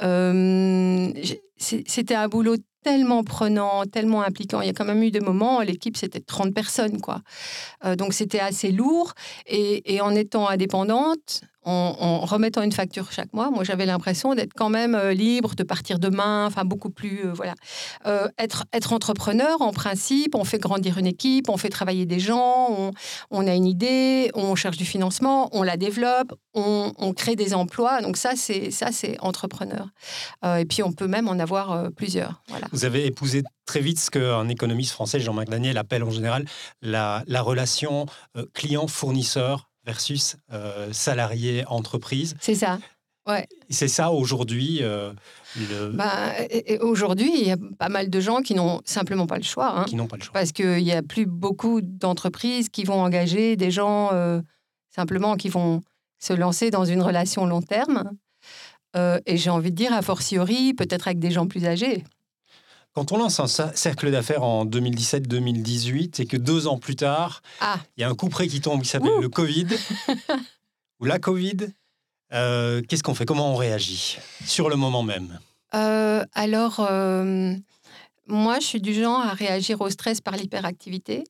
euh, 0.03 1.13
c'était 1.57 2.15
un 2.15 2.29
boulot 2.29 2.57
tellement 2.83 3.25
prenant, 3.25 3.85
tellement 3.85 4.23
impliquant. 4.23 4.61
Il 4.61 4.67
y 4.67 4.71
a 4.71 4.73
quand 4.73 4.85
même 4.85 5.03
eu 5.03 5.11
des 5.11 5.21
moments, 5.21 5.61
l'équipe, 5.61 5.97
c'était 5.97 6.21
30 6.21 6.55
personnes, 6.55 7.01
quoi. 7.01 7.23
Euh, 7.85 7.97
donc, 7.97 8.15
c'était 8.15 8.41
assez 8.41 8.71
lourd. 8.73 9.15
Et, 9.47 9.95
et, 9.95 10.01
en 10.01 10.15
étant 10.15 10.49
indépendante, 10.49 11.43
en, 11.69 12.21
remettant 12.25 12.63
une 12.63 12.73
facture 12.73 13.13
chaque 13.13 13.33
mois, 13.33 13.51
moi 13.51 13.65
j'avais 13.65 13.87
l'impression 13.87 14.35
d'être 14.35 14.53
quand 14.55 14.71
même 14.71 14.95
euh, 14.95 15.13
libre, 15.13 15.55
de 15.55 15.63
partir 15.63 15.99
demain, 15.99 16.47
enfin 16.47 16.65
beaucoup 16.65 16.91
plus, 16.91 17.27
euh, 17.27 17.33
voilà. 17.33 17.55
Euh, 18.07 18.29
être, 18.39 18.93
entrepreneur, 18.93 19.61
en 19.61 19.73
principe, 19.73 20.35
on 20.35 20.45
fait 20.45 20.59
grandir 20.59 20.99
une 20.99 21.07
équipe, 21.07 21.49
on 21.49 21.57
fait 21.57 21.69
travailler 21.69 22.07
des 22.07 22.21
gens, 22.21 22.93
on, 23.31 23.47
a 23.47 23.55
une 23.55 23.67
idée, 23.67 24.31
on 24.35 24.55
cherche 24.55 24.77
du 24.77 24.85
financement, 24.85 25.49
on 25.53 25.63
la 25.63 25.77
développe, 25.77 26.35
on, 26.55 27.13
crée 27.17 27.37
des 27.37 27.55
emplois. 27.55 28.01
Donc 28.01 28.17
ça, 28.17 28.33
c'est 28.37 28.71
ça, 28.71 28.93
c'est 28.93 29.17
entrepreneur. 29.21 29.89
et 30.45 30.65
puis 30.65 30.83
on 30.83 30.93
peut 30.93 31.07
même 31.07 31.29
en 31.29 31.39
avoir 31.39 31.91
plusieurs. 31.93 32.43
Vous 32.73 32.85
avez 32.85 33.07
épousé 33.07 33.43
très 33.67 33.81
vite 33.81 33.99
ce 33.99 34.11
qu'un 34.11 34.49
économiste 34.49 34.93
français, 34.93 35.21
Jean-Marc 35.21 35.49
Daniel, 35.49 35.79
appelle 35.79 36.03
en 36.03 36.11
général 36.11 36.45
la 36.83 37.43
relation 37.43 38.07
client-fournisseur 38.55 39.68
versus 39.88 40.37
euh, 40.52 40.92
salarié 40.92 41.64
entreprise. 41.66 42.37
C'est 42.40 42.54
ça. 42.54 42.78
Ouais. 43.26 43.47
C'est 43.71 43.88
ça 43.88 44.11
aujourd'hui. 44.11 44.80
Euh, 44.83 45.14
bah, 45.95 46.33
aujourd'hui, 46.80 47.30
il 47.35 47.49
y 47.49 47.50
a 47.50 47.57
pas 47.78 47.88
mal 47.88 48.11
de 48.11 48.21
gens 48.21 48.42
qui 48.42 48.54
n'ont 48.54 48.83
simplement 48.85 49.26
pas 49.26 49.38
le 49.38 49.45
choix. 49.45 49.80
Hein. 49.80 49.85
qui 49.85 49.97
n'ont 49.97 50.07
pas 50.07 50.18
le 50.18 50.23
choix. 50.23 50.35
Parce 50.35 50.52
qu'il 50.52 50.85
n'y 50.85 50.92
a 50.92 51.02
plus 51.02 51.25
beaucoup 51.25 51.80
d'entreprises 51.80 52.68
qui 52.68 52.85
vont 52.85 53.00
engager 53.00 53.57
des 53.57 53.71
gens 53.71 54.12
euh, 54.12 54.42
simplement 54.90 55.37
qui 55.37 55.49
vont 55.49 55.80
se 56.18 56.35
lancer 56.35 56.71
dans 56.71 56.85
une 56.85 57.00
relation 57.00 57.47
long 57.47 57.62
terme. 57.62 58.11
et 58.95 59.37
j'ai 59.37 59.50
envie 59.50 59.71
de 59.71 59.76
dire, 59.76 59.92
a 59.95 60.02
fortiori, 60.02 60.75
peut-être 60.75 61.09
avec 61.09 61.18
des 61.18 61.30
gens 61.30 61.47
plus 61.47 61.64
âgés. 61.64 62.04
Quand 62.99 63.12
on 63.12 63.19
lance 63.19 63.38
un 63.38 63.47
cercle 63.47 64.11
d'affaires 64.11 64.43
en 64.43 64.67
2017-2018 64.67 66.21
et 66.21 66.26
que 66.26 66.37
deux 66.37 66.67
ans 66.67 66.78
plus 66.78 66.97
tard, 66.97 67.43
ah. 67.61 67.78
il 67.97 68.00
y 68.00 68.02
a 68.02 68.09
un 68.09 68.14
coup 68.17 68.28
près 68.28 68.49
qui 68.49 68.61
tombe 68.61 68.83
qui 68.83 68.88
s'appelle 68.88 69.21
le 69.21 69.28
Covid 69.28 69.69
ou 71.00 71.05
la 71.05 71.21
Covid, 71.21 71.59
euh, 72.33 72.83
qu'est-ce 72.83 73.05
qu'on 73.05 73.14
fait? 73.14 73.25
Comment 73.25 73.52
on 73.52 73.55
réagit 73.55 74.19
sur 74.45 74.69
le 74.69 74.75
moment 74.75 75.05
même? 75.05 75.38
Euh, 75.76 76.25
Alors, 76.35 76.81
euh, 76.81 77.55
moi, 78.26 78.59
je 78.59 78.67
suis 78.67 78.81
du 78.81 78.93
genre 78.93 79.21
à 79.21 79.33
réagir 79.33 79.81
au 79.81 79.90
stress 79.90 80.21
par 80.21 80.35
l'hyperactivité. 80.35 81.23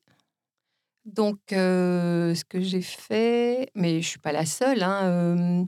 Donc, 1.05 1.37
ce 1.51 2.43
que 2.45 2.61
j'ai 2.61 2.81
fait, 2.81 3.69
mais 3.75 3.91
je 3.91 3.97
ne 3.97 4.01
suis 4.01 4.19
pas 4.19 4.31
la 4.31 4.47
seule, 4.47 4.81
hein, 4.81 5.67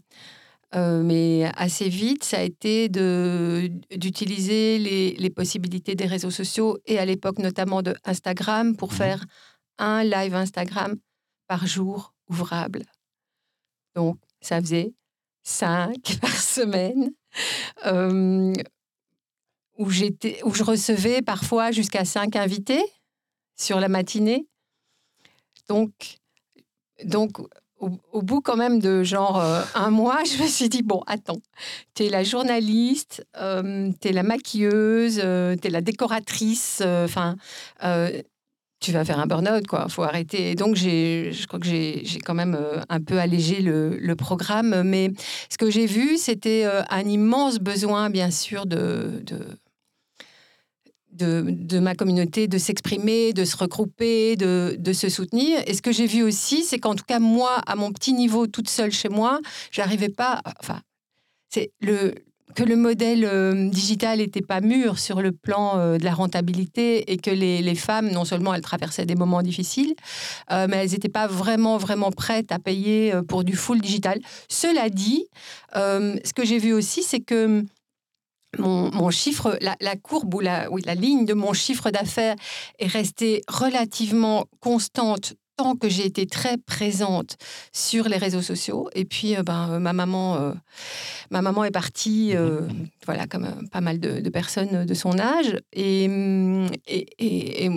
euh, 0.74 1.04
mais 1.04 1.52
assez 1.56 1.90
vite, 1.90 2.24
ça 2.24 2.38
a 2.38 2.44
été 2.44 2.88
d'utiliser 2.88 4.80
les, 4.80 5.16
les, 5.16 5.30
possibilités 5.30 5.96
des 5.96 6.06
réseaux 6.06 6.32
sociaux 6.32 6.78
et 6.86 6.98
à 6.98 7.06
l'époque 7.06 7.40
notamment 7.40 7.82
de 7.82 7.94
Instagram 8.06 8.78
pour 8.78 8.94
mmh 8.94 8.96
faire 8.96 9.26
un 9.80 10.04
live 10.04 10.34
Instagram 10.34 10.96
par 11.48 11.68
jour 11.68 12.14
ouvrable. 12.30 12.84
Donc, 13.96 14.18
ça 14.40 14.62
faisait 14.62 14.94
cinq 15.44 16.20
par 16.22 16.36
semaine, 16.36 17.12
euh, 17.86 18.54
où, 19.78 19.86
où 19.86 19.90
je 19.90 20.64
recevais 20.64 21.22
parfois 21.22 21.72
jusqu'à 21.72 22.06
cinq 22.06 22.36
invités 22.36 22.84
sur 23.58 23.80
la 23.80 23.90
matinée. 23.90 24.48
Donc, 25.68 26.18
donc 27.04 27.38
au, 27.82 28.22
bout 28.22 28.42
quand 28.42 28.56
même 28.56 28.80
de 28.80 29.04
genre 29.04 29.40
euh, 29.40 29.62
un 29.76 29.90
mois, 29.90 30.20
je 30.26 30.42
me 30.42 30.48
suis 30.48 30.70
dit, 30.70 30.84
bon, 30.84 31.02
attends, 31.08 31.42
tu 31.96 32.06
es 32.06 32.10
la 32.10 32.24
journaliste, 32.24 33.26
euh, 33.38 33.90
tu 34.00 34.10
es 34.10 34.12
la 34.12 34.24
maquilleuse, 34.24 35.20
euh, 35.24 35.56
tu 35.60 35.68
es 35.68 35.72
la 35.72 35.82
décoratrice, 35.82 36.82
enfin, 36.82 37.36
tu 38.80 38.92
vas 38.92 39.06
faire 39.06 39.20
un 39.20 39.28
burn-out, 39.28 39.68
quoi, 39.68 39.88
faut 39.90 40.04
arrêter. 40.04 40.52
Et 40.52 40.56
donc, 40.56 40.76
je 40.76 41.46
crois 41.48 41.60
que 41.60 41.68
j'ai 41.68 42.04
quand 42.26 42.34
même 42.34 42.58
un 42.90 43.00
peu 43.00 43.20
allégé 43.20 43.62
le, 43.62 43.98
le, 43.98 44.16
programme, 44.16 44.82
mais 44.84 45.12
ce 45.50 45.58
que 45.58 45.70
j'ai 45.70 45.86
vu, 45.86 46.18
c'était 46.18 46.66
un 46.90 47.08
immense 47.08 47.60
besoin, 47.60 48.10
bien 48.10 48.32
sûr, 48.32 48.66
de 48.66 49.24
de, 51.12 51.80
ma 51.80 51.96
communauté 51.96 52.48
de 52.48 52.58
s'exprimer, 52.58 53.34
de 53.34 53.46
se 53.46 53.58
regrouper, 53.58 54.36
de, 54.36 54.94
se 54.94 55.10
soutenir. 55.10 55.60
Et 55.68 55.74
ce 55.74 55.82
que 55.82 55.92
j'ai 55.92 56.08
vu 56.08 56.24
aussi, 56.24 56.64
c'est 56.64 56.80
qu'en 56.80 56.96
tout 56.96 57.06
cas, 57.06 57.20
moi, 57.20 57.62
à 57.66 57.76
mon 57.76 57.92
petit 57.92 58.14
niveau, 58.14 58.48
toute 58.48 58.70
seule 58.70 58.92
chez 58.92 59.10
moi, 59.10 59.40
j'arrivais 59.72 60.10
pas. 60.10 60.42
Enfin, 60.60 60.82
c'est 61.50 61.72
le 61.82 62.16
que 62.56 62.64
le 62.64 62.76
modèle 62.76 63.26
euh, 63.26 63.70
digital 63.70 64.18
n'était 64.18 64.42
pas 64.42 64.62
mûr 64.62 65.00
sur 65.00 65.22
le 65.22 65.32
plan 65.32 65.78
euh, 65.78 65.98
de 65.98 66.04
la 66.04 66.14
rentabilité 66.14 67.12
et 67.12 67.18
que 67.18 67.32
les, 67.32 67.76
femmes, 67.76 68.10
non 68.12 68.26
seulement 68.26 68.54
elles 68.54 68.62
traversaient 68.62 69.06
des 69.06 69.16
moments 69.16 69.42
difficiles, 69.42 69.96
euh, 70.52 70.68
mais 70.70 70.78
elles 70.78 70.92
n'étaient 70.92 71.10
pas 71.10 71.28
vraiment, 71.28 71.78
vraiment 71.78 72.12
prêtes 72.12 72.52
à 72.52 72.60
payer 72.60 73.14
pour 73.28 73.44
du 73.44 73.56
full 73.56 73.80
digital. 73.80 74.20
Cela 74.50 74.90
dit, 74.90 75.26
ce 75.74 76.34
que 76.34 76.46
j'ai 76.46 76.58
vu 76.58 76.74
aussi, 76.74 77.04
c'est 77.04 77.22
que 77.22 77.64
mon, 78.58 79.10
chiffre, 79.12 79.58
la, 79.62 79.96
courbe 79.96 80.34
ou 80.34 80.40
la, 80.40 80.70
oui, 80.72 80.82
la 80.86 80.96
ligne 80.96 81.26
de 81.26 81.34
mon 81.34 81.54
chiffre 81.54 81.90
d'affaires 81.90 82.36
est 82.80 82.88
restée 82.88 83.42
relativement 83.48 84.46
constante 84.60 85.34
tant 85.58 85.76
que 85.76 85.90
j'ai 85.90 86.06
été 86.06 86.26
très 86.26 86.58
présente 86.58 87.38
sur 87.72 88.10
les 88.10 88.18
réseaux 88.18 88.42
sociaux. 88.42 88.90
Et 88.94 89.06
puis, 89.06 89.36
euh, 89.36 89.44
ben, 89.44 89.70
euh, 89.72 89.80
ma, 89.80 89.94
maman, 89.94 90.36
euh, 90.38 90.54
ma 91.30 91.42
maman 91.42 91.64
est 91.64 91.72
partie, 91.72 92.34
voilà, 93.06 93.28
comme 93.28 93.68
pas 93.72 93.82
mal 93.82 94.00
de, 94.00 94.30
personnes 94.30 94.86
de 94.86 94.94
son 94.94 95.20
âge. 95.20 95.58
Et, 95.74 96.06
et, 96.88 97.70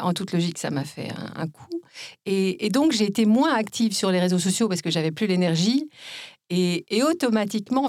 en 0.00 0.12
toute 0.12 0.32
logique, 0.32 0.58
ça 0.58 0.70
m'a 0.70 0.84
fait 0.84 1.10
un, 1.36 1.46
coup. 1.46 1.80
Et, 2.26 2.66
et 2.66 2.70
donc, 2.70 2.90
j'ai 2.92 3.04
été 3.04 3.24
moins 3.24 3.54
active 3.54 3.92
sur 3.92 4.10
les 4.10 4.18
réseaux 4.18 4.40
sociaux 4.40 4.68
parce 4.68 4.82
que 4.82 4.90
j'avais 4.90 5.12
plus 5.12 5.28
l'énergie. 5.28 5.88
Et, 6.48 6.84
automatiquement, 7.02 7.88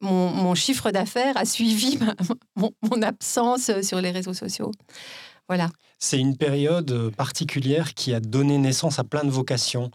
mon, 0.00 0.54
chiffre 0.54 0.90
d'affaires 0.90 1.36
a 1.36 1.44
suivi 1.44 1.98
mon, 2.56 3.02
absence 3.02 3.70
sur 3.82 4.00
les 4.00 4.10
réseaux 4.10 4.34
sociaux. 4.34 4.72
Voilà. 5.48 5.68
C'est 5.98 6.18
une 6.18 6.36
période 6.36 7.10
particulière 7.16 7.94
qui 7.94 8.14
a 8.14 8.20
donné 8.20 8.58
naissance 8.58 8.98
à 8.98 9.04
plein 9.04 9.24
de 9.24 9.30
vocations 9.30 9.90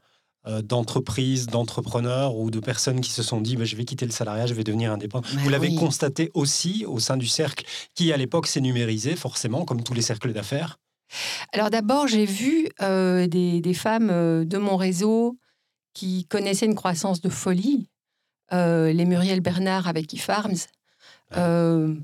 euh, 0.48 0.62
d'entreprises, 0.62 1.48
d'entrepreneurs 1.48 2.38
ou 2.38 2.50
de 2.50 2.62
personnes 2.62 3.02
qui 3.02 3.12
se 3.12 3.22
sont 3.22 3.42
dit 3.42 3.58
bah, 3.58 3.66
je 3.66 3.76
vais 3.76 3.84
quitter 3.84 4.06
le 4.06 4.12
salariat, 4.12 4.48
je 4.48 4.54
vais 4.54 4.64
devenir 4.64 4.90
indépendant. 4.90 5.28
Vous 5.40 5.50
l'avez 5.50 5.76
constaté 5.76 6.32
aussi 6.34 6.86
au 6.88 7.00
sein 7.00 7.18
du 7.18 7.28
cercle 7.28 7.66
qui, 7.94 8.14
à 8.14 8.18
l'époque, 8.18 8.48
s'est 8.48 8.62
numérisé, 8.62 9.18
forcément, 9.18 9.66
comme 9.66 9.84
tous 9.84 9.94
les 9.94 10.02
cercles 10.02 10.32
d'affaires? 10.32 10.78
Alors 11.52 11.70
d'abord, 11.70 12.08
j'ai 12.08 12.26
vu 12.26 12.70
euh, 12.82 13.28
des, 13.28 13.60
des, 13.60 13.74
femmes 13.74 14.10
euh, 14.12 14.46
de 14.46 14.58
mon 14.58 14.78
réseau 14.78 15.38
qui 15.94 16.26
connaissaient 16.26 16.66
une 16.66 16.76
croissance 16.76 17.22
de 17.22 17.30
folie, 17.30 17.88
euh, 18.54 18.92
les 18.92 19.06
Muriel 19.06 19.42
Bernard 19.42 19.88
avec 19.88 20.14
eFarms, 20.14 20.68
euh, 21.38 21.96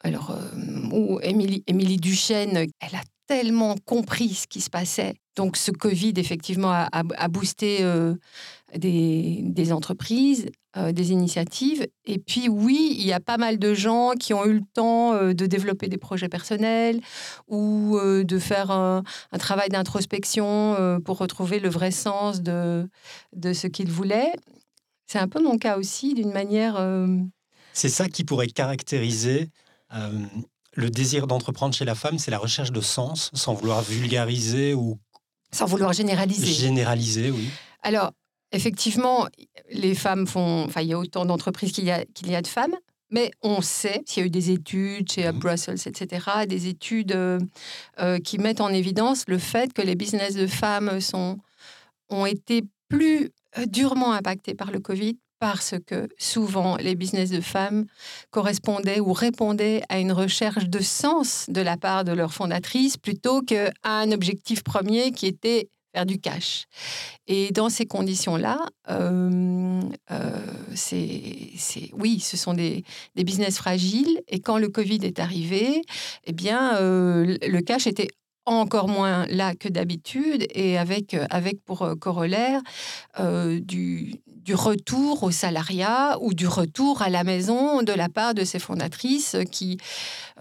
alors, 0.00 0.30
euh, 0.30 0.90
ou 0.92 1.20
Émilie, 1.22 1.64
Émilie 1.66 1.96
Duchesne, 1.96 2.56
elle 2.56 2.94
a 2.94 3.02
tellement 3.26 3.76
compris 3.86 4.34
ce 4.34 4.46
qui 4.46 4.60
se 4.60 4.70
passait. 4.70 5.14
Donc 5.36 5.56
ce 5.56 5.70
Covid, 5.70 6.12
effectivement, 6.16 6.70
a, 6.70 7.28
boosté 7.28 7.78
euh, 7.80 8.14
des, 8.76 9.72
entreprises, 9.72 10.46
euh, 10.76 10.92
des 10.92 11.12
initiatives. 11.12 11.86
Et 12.04 12.18
puis 12.18 12.48
oui, 12.48 12.96
il 12.98 13.06
y 13.06 13.12
a 13.12 13.20
pas 13.20 13.36
mal 13.36 13.58
de 13.58 13.74
gens 13.74 14.12
qui 14.18 14.34
ont 14.34 14.44
eu 14.44 14.54
le 14.54 14.62
temps 14.74 15.14
euh, 15.14 15.32
de 15.32 15.46
développer 15.46 15.88
des 15.88 15.98
projets 15.98 16.28
personnels 16.28 17.00
ou 17.48 17.98
de 18.00 18.38
faire 18.38 18.70
un, 18.70 19.02
travail 19.38 19.68
d'introspection 19.68 21.00
pour 21.04 21.18
retrouver 21.18 21.60
le 21.60 21.68
vrai 21.68 21.90
sens 21.90 22.42
de, 22.42 22.88
de 23.34 23.52
ce 23.52 23.66
qu'ils 23.66 23.90
voulaient. 23.90 24.32
C'est 25.06 25.18
un 25.18 25.28
peu 25.28 25.42
mon 25.42 25.58
cas 25.58 25.76
aussi, 25.76 26.14
d'une 26.14 26.32
manière... 26.32 26.80
C'est 27.72 27.88
ça 27.88 28.08
qui 28.08 28.24
pourrait 28.24 28.46
caractériser 28.46 29.50
le 30.76 30.90
désir 30.90 31.26
d'entreprendre 31.26 31.74
chez 31.74 31.84
la 31.84 31.94
femme, 31.94 32.18
c'est 32.18 32.30
la 32.30 32.38
recherche 32.38 32.72
de 32.72 32.80
sens, 32.80 33.30
sans 33.32 33.54
vouloir 33.54 33.82
vulgariser 33.82 34.74
ou... 34.74 34.98
Sans 35.52 35.66
vouloir 35.66 35.92
généraliser. 35.92 36.46
Généraliser, 36.46 37.30
oui. 37.30 37.48
Alors, 37.82 38.10
effectivement, 38.54 39.26
les 39.70 39.94
femmes 39.94 40.26
font... 40.26 40.64
Enfin, 40.64 40.80
il 40.80 40.88
y 40.88 40.92
a 40.92 40.98
autant 40.98 41.24
d'entreprises 41.26 41.72
qu'il 41.72 41.84
y, 41.84 41.90
a, 41.90 42.04
qu'il 42.14 42.30
y 42.30 42.34
a 42.34 42.42
de 42.42 42.46
femmes. 42.46 42.74
Mais 43.10 43.30
on 43.42 43.60
sait, 43.60 44.02
s'il 44.06 44.22
y 44.22 44.24
a 44.24 44.26
eu 44.26 44.30
des 44.30 44.50
études 44.50 45.12
chez 45.12 45.30
Mhm. 45.30 45.38
Brussels, 45.38 45.78
etc., 45.86 46.26
des 46.48 46.66
études 46.66 47.12
euh, 47.12 47.38
euh, 48.00 48.18
qui 48.18 48.38
mettent 48.38 48.60
en 48.60 48.70
évidence 48.70 49.24
le 49.28 49.38
fait 49.38 49.72
que 49.72 49.82
les 49.82 49.94
business 49.94 50.34
de 50.34 50.46
femmes 50.46 51.00
sont, 51.00 51.38
ont 52.08 52.26
été 52.26 52.64
plus 52.88 53.30
euh, 53.58 53.66
durement 53.66 54.12
impactés 54.12 54.54
par 54.54 54.70
le 54.72 54.80
Covid 54.80 55.16
parce 55.38 55.74
que 55.86 56.08
souvent 56.18 56.76
les 56.76 56.94
business 56.94 57.30
de 57.30 57.40
femmes 57.40 57.84
correspondaient 58.30 59.00
ou 59.00 59.12
répondaient 59.12 59.82
à 59.88 59.98
une 59.98 60.12
recherche 60.12 60.68
de 60.68 60.80
sens 60.80 61.46
de 61.48 61.60
la 61.60 61.76
part 61.76 62.04
de 62.04 62.12
leur 62.12 62.32
fondatrice 62.32 62.96
plutôt 62.96 63.42
qu'à 63.42 63.70
un 63.84 64.10
objectif 64.10 64.64
premier 64.64 65.12
qui 65.12 65.26
était 65.26 65.68
faire 65.94 66.06
du 66.06 66.18
cash. 66.18 66.66
Et 67.26 67.52
dans 67.52 67.68
ces 67.68 67.86
conditions-là, 67.86 68.58
euh, 68.90 69.80
euh, 70.10 70.30
c'est, 70.74 71.90
oui, 71.92 72.20
ce 72.20 72.36
sont 72.36 72.54
des, 72.54 72.84
des 73.14 73.24
business 73.24 73.56
fragiles. 73.56 74.20
Et 74.28 74.40
quand 74.40 74.58
le 74.58 74.68
Covid 74.68 75.00
est 75.02 75.20
arrivé, 75.20 75.82
eh 76.24 76.32
bien, 76.32 76.76
euh, 76.76 77.38
le 77.40 77.60
cash 77.60 77.86
était 77.86 78.08
encore 78.46 78.88
moins 78.88 79.26
là 79.28 79.54
que 79.54 79.68
d'habitude 79.68 80.46
et 80.50 80.76
avec, 80.76 81.16
avec 81.30 81.64
pour 81.64 81.88
corollaire 81.98 82.60
du, 83.18 84.16
du 84.44 84.54
retour 84.54 85.22
au 85.22 85.30
salariat 85.30 86.18
ou 86.20 86.34
du 86.34 86.46
retour 86.46 87.00
à 87.02 87.08
la 87.08 87.24
maison 87.24 87.82
de 87.82 87.92
la 87.92 88.08
part 88.08 88.34
de 88.34 88.44
ces 88.44 88.58
fondatrices 88.58 89.36
qui, 89.50 89.78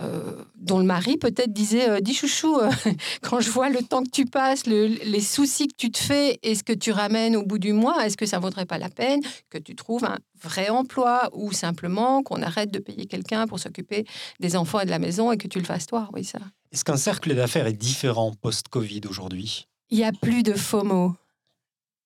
euh, 0.01 0.43
dont 0.55 0.77
le 0.79 0.83
mari 0.85 1.17
peut-être 1.17 1.53
disait 1.53 1.89
euh, 1.89 1.99
Dis 2.01 2.13
chouchou, 2.13 2.57
euh, 2.59 2.69
quand 3.21 3.39
je 3.39 3.49
vois 3.49 3.69
le 3.69 3.81
temps 3.81 4.03
que 4.03 4.09
tu 4.09 4.25
passes, 4.25 4.65
le- 4.67 4.87
les 4.87 5.21
soucis 5.21 5.67
que 5.67 5.75
tu 5.77 5.89
te 5.91 5.99
fais 5.99 6.39
et 6.43 6.55
ce 6.55 6.63
que 6.63 6.73
tu 6.73 6.91
ramènes 6.91 7.35
au 7.35 7.43
bout 7.43 7.59
du 7.59 7.71
mois, 7.73 8.05
est-ce 8.05 8.17
que 8.17 8.25
ça 8.25 8.39
vaudrait 8.39 8.65
pas 8.65 8.77
la 8.77 8.89
peine 8.89 9.21
que 9.49 9.57
tu 9.57 9.75
trouves 9.75 10.03
un 10.03 10.17
vrai 10.41 10.67
emploi 10.69 11.29
ou 11.33 11.53
simplement 11.53 12.23
qu'on 12.23 12.41
arrête 12.41 12.71
de 12.71 12.79
payer 12.79 13.05
quelqu'un 13.05 13.47
pour 13.47 13.59
s'occuper 13.59 14.05
des 14.41 14.55
enfants 14.57 14.81
et 14.81 14.85
de 14.85 14.89
la 14.91 14.99
maison 14.99 15.31
et 15.31 15.37
que 15.37 15.47
tu 15.47 15.59
le 15.59 15.65
fasses 15.65 15.85
toi 15.87 16.09
Oui, 16.13 16.25
ça. 16.25 16.39
Est-ce 16.73 16.83
qu'un 16.83 16.97
cercle 16.97 17.33
d'affaires 17.35 17.67
est 17.67 17.73
différent 17.73 18.33
post-Covid 18.41 19.01
aujourd'hui? 19.09 19.67
Il 19.91 19.99
y 19.99 20.03
a 20.03 20.11
plus 20.11 20.43
de 20.43 20.53
FOMO. 20.53 21.15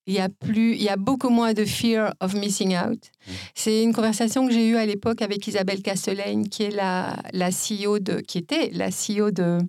Il 0.08 0.14
y 0.14 0.20
a 0.20 0.30
plus, 0.30 0.74
il 0.74 0.82
y 0.82 0.90
a 0.90 0.98
beaucoup 0.98 1.30
moins 1.30 1.54
de 1.54 1.66
fear 1.66 2.14
of 2.22 2.34
missing 2.34 2.76
out. 2.78 3.00
Mm. 3.28 3.32
C'est 3.54 3.84
une 3.84 3.94
conversation 3.94 4.48
que 4.48 4.54
j'ai 4.54 4.68
eue 4.68 4.78
à 4.78 4.86
l'époque 4.86 5.22
avec 5.22 5.46
Isabelle 5.48 5.82
Castelaine, 5.82 6.50
qui 6.50 6.64
est 6.64 6.72
la, 6.72 7.18
la 7.34 7.50
CEO 7.50 8.00
de, 8.00 8.22
qui 8.22 8.38
était 8.40 8.70
la 8.72 8.90
CEO 8.90 9.32
de 9.32 9.60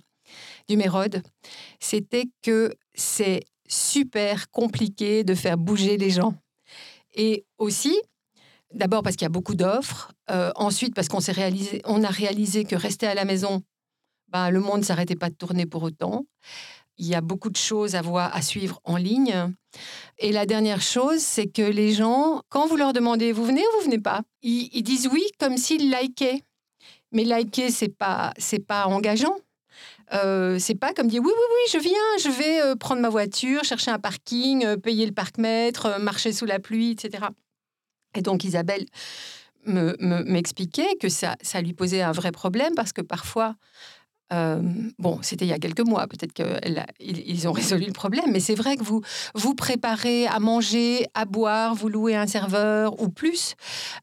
du 0.69 0.77
Mérode. 0.77 1.23
C'était 1.81 2.27
que 2.43 2.75
c'est 2.95 3.41
super 3.67 4.51
compliqué 4.51 5.25
de 5.25 5.35
faire 5.35 5.57
bouger 5.57 5.97
les 5.97 6.11
gens. 6.11 6.35
Et 7.15 7.45
aussi, 7.59 7.99
d'abord 8.75 9.03
parce 9.03 9.17
qu'il 9.17 9.25
y 9.25 9.27
a 9.27 9.31
beaucoup 9.31 9.55
d'offres. 9.55 10.13
euh, 10.31 10.53
ensuite 10.57 10.95
parce 10.95 11.09
qu'on 11.09 11.21
s'est 11.21 11.33
réalisé, 11.33 11.81
on 11.85 12.05
a 12.05 12.09
réalisé 12.09 12.65
que 12.65 12.77
rester 12.77 13.07
à 13.07 13.15
la 13.15 13.25
maison, 13.25 13.63
ben, 14.29 14.51
le 14.51 14.61
monde 14.61 14.81
ne 14.81 14.85
s'arrêtait 14.85 15.17
pas 15.17 15.31
de 15.31 15.35
tourner 15.35 15.65
pour 15.65 15.83
autant. 15.83 16.27
Il 16.99 17.07
y 17.07 17.15
a 17.15 17.21
beaucoup 17.21 17.51
de 17.51 17.57
choses 17.57 17.95
à 17.95 18.03
voir, 18.03 18.35
à 18.35 18.43
suivre 18.43 18.81
en 18.85 18.97
ligne. 18.97 19.53
Et 20.19 20.33
la 20.33 20.47
dernière 20.47 20.83
chose, 20.83 21.21
c'est 21.21 21.47
que 21.47 21.63
les 21.63 21.93
gens, 21.93 22.43
quand 22.49 22.67
vous 22.67 22.77
leur 22.77 22.93
demandez 22.93 23.33
vous 23.33 23.45
venez 23.45 23.63
ou 23.63 23.79
vous 23.79 23.85
venez 23.85 24.01
pas, 24.01 24.23
ils, 24.43 24.83
disent 24.83 25.09
oui 25.13 25.25
comme 25.39 25.57
s'ils 25.57 25.91
likaient. 25.91 26.43
Mais 27.13 27.25
liker, 27.25 27.71
c'est 27.71 27.97
pas, 27.97 28.35
c'est 28.37 28.65
pas 28.67 28.87
engageant. 28.87 29.37
Euh, 30.13 30.59
c'est 30.59 30.75
pas 30.75 30.93
comme 30.93 31.07
dire 31.09 31.23
oui, 31.23 31.31
oui, 31.33 31.43
oui, 31.51 31.71
je 31.73 31.79
viens, 31.79 32.19
je 32.19 32.31
vais 32.31 32.61
euh, 32.63 32.75
prendre 32.77 33.01
ma 33.01 33.11
voiture, 33.11 33.63
chercher 33.65 33.91
un 33.91 33.99
parking, 33.99 34.65
euh, 34.65 34.77
payer 34.77 35.07
le 35.07 35.13
parc-mètre, 35.13 35.87
euh, 35.87 35.99
marcher 35.99 36.33
sous 36.33 36.47
la 36.47 36.59
pluie, 36.59 36.93
etc. 36.93 37.27
Et 38.15 38.23
donc 38.23 38.43
Isabelle 38.43 38.87
me- 39.67 39.97
me- 40.01 40.25
m'expliquait 40.25 40.97
que 41.01 41.09
ça, 41.11 41.37
ça 41.43 41.61
lui 41.61 41.75
posait 41.75 42.01
un 42.03 42.13
vrai 42.13 42.33
problème 42.33 42.75
parce 42.75 42.93
que 42.93 43.03
parfois, 43.03 43.55
euh, 44.33 44.61
bon, 44.99 45.19
c'était 45.23 45.45
il 45.45 45.49
y 45.49 45.53
a 45.53 45.59
quelques 45.59 45.81
mois, 45.87 46.07
peut-être 46.07 46.33
qu'ils 46.33 47.49
ont 47.49 47.53
résolu 47.63 47.87
le 47.87 47.93
problème, 47.93 48.27
mais 48.33 48.41
c'est 48.41 48.55
vrai 48.55 48.77
que 48.77 48.85
vous 48.85 49.01
vous 49.35 49.55
préparez 49.55 50.27
à 50.27 50.39
manger, 50.39 51.07
à 51.15 51.25
boire, 51.25 51.75
vous 51.75 51.89
louez 51.89 52.15
un 52.15 52.27
serveur 52.27 53.01
ou 53.01 53.09
plus, 53.09 53.55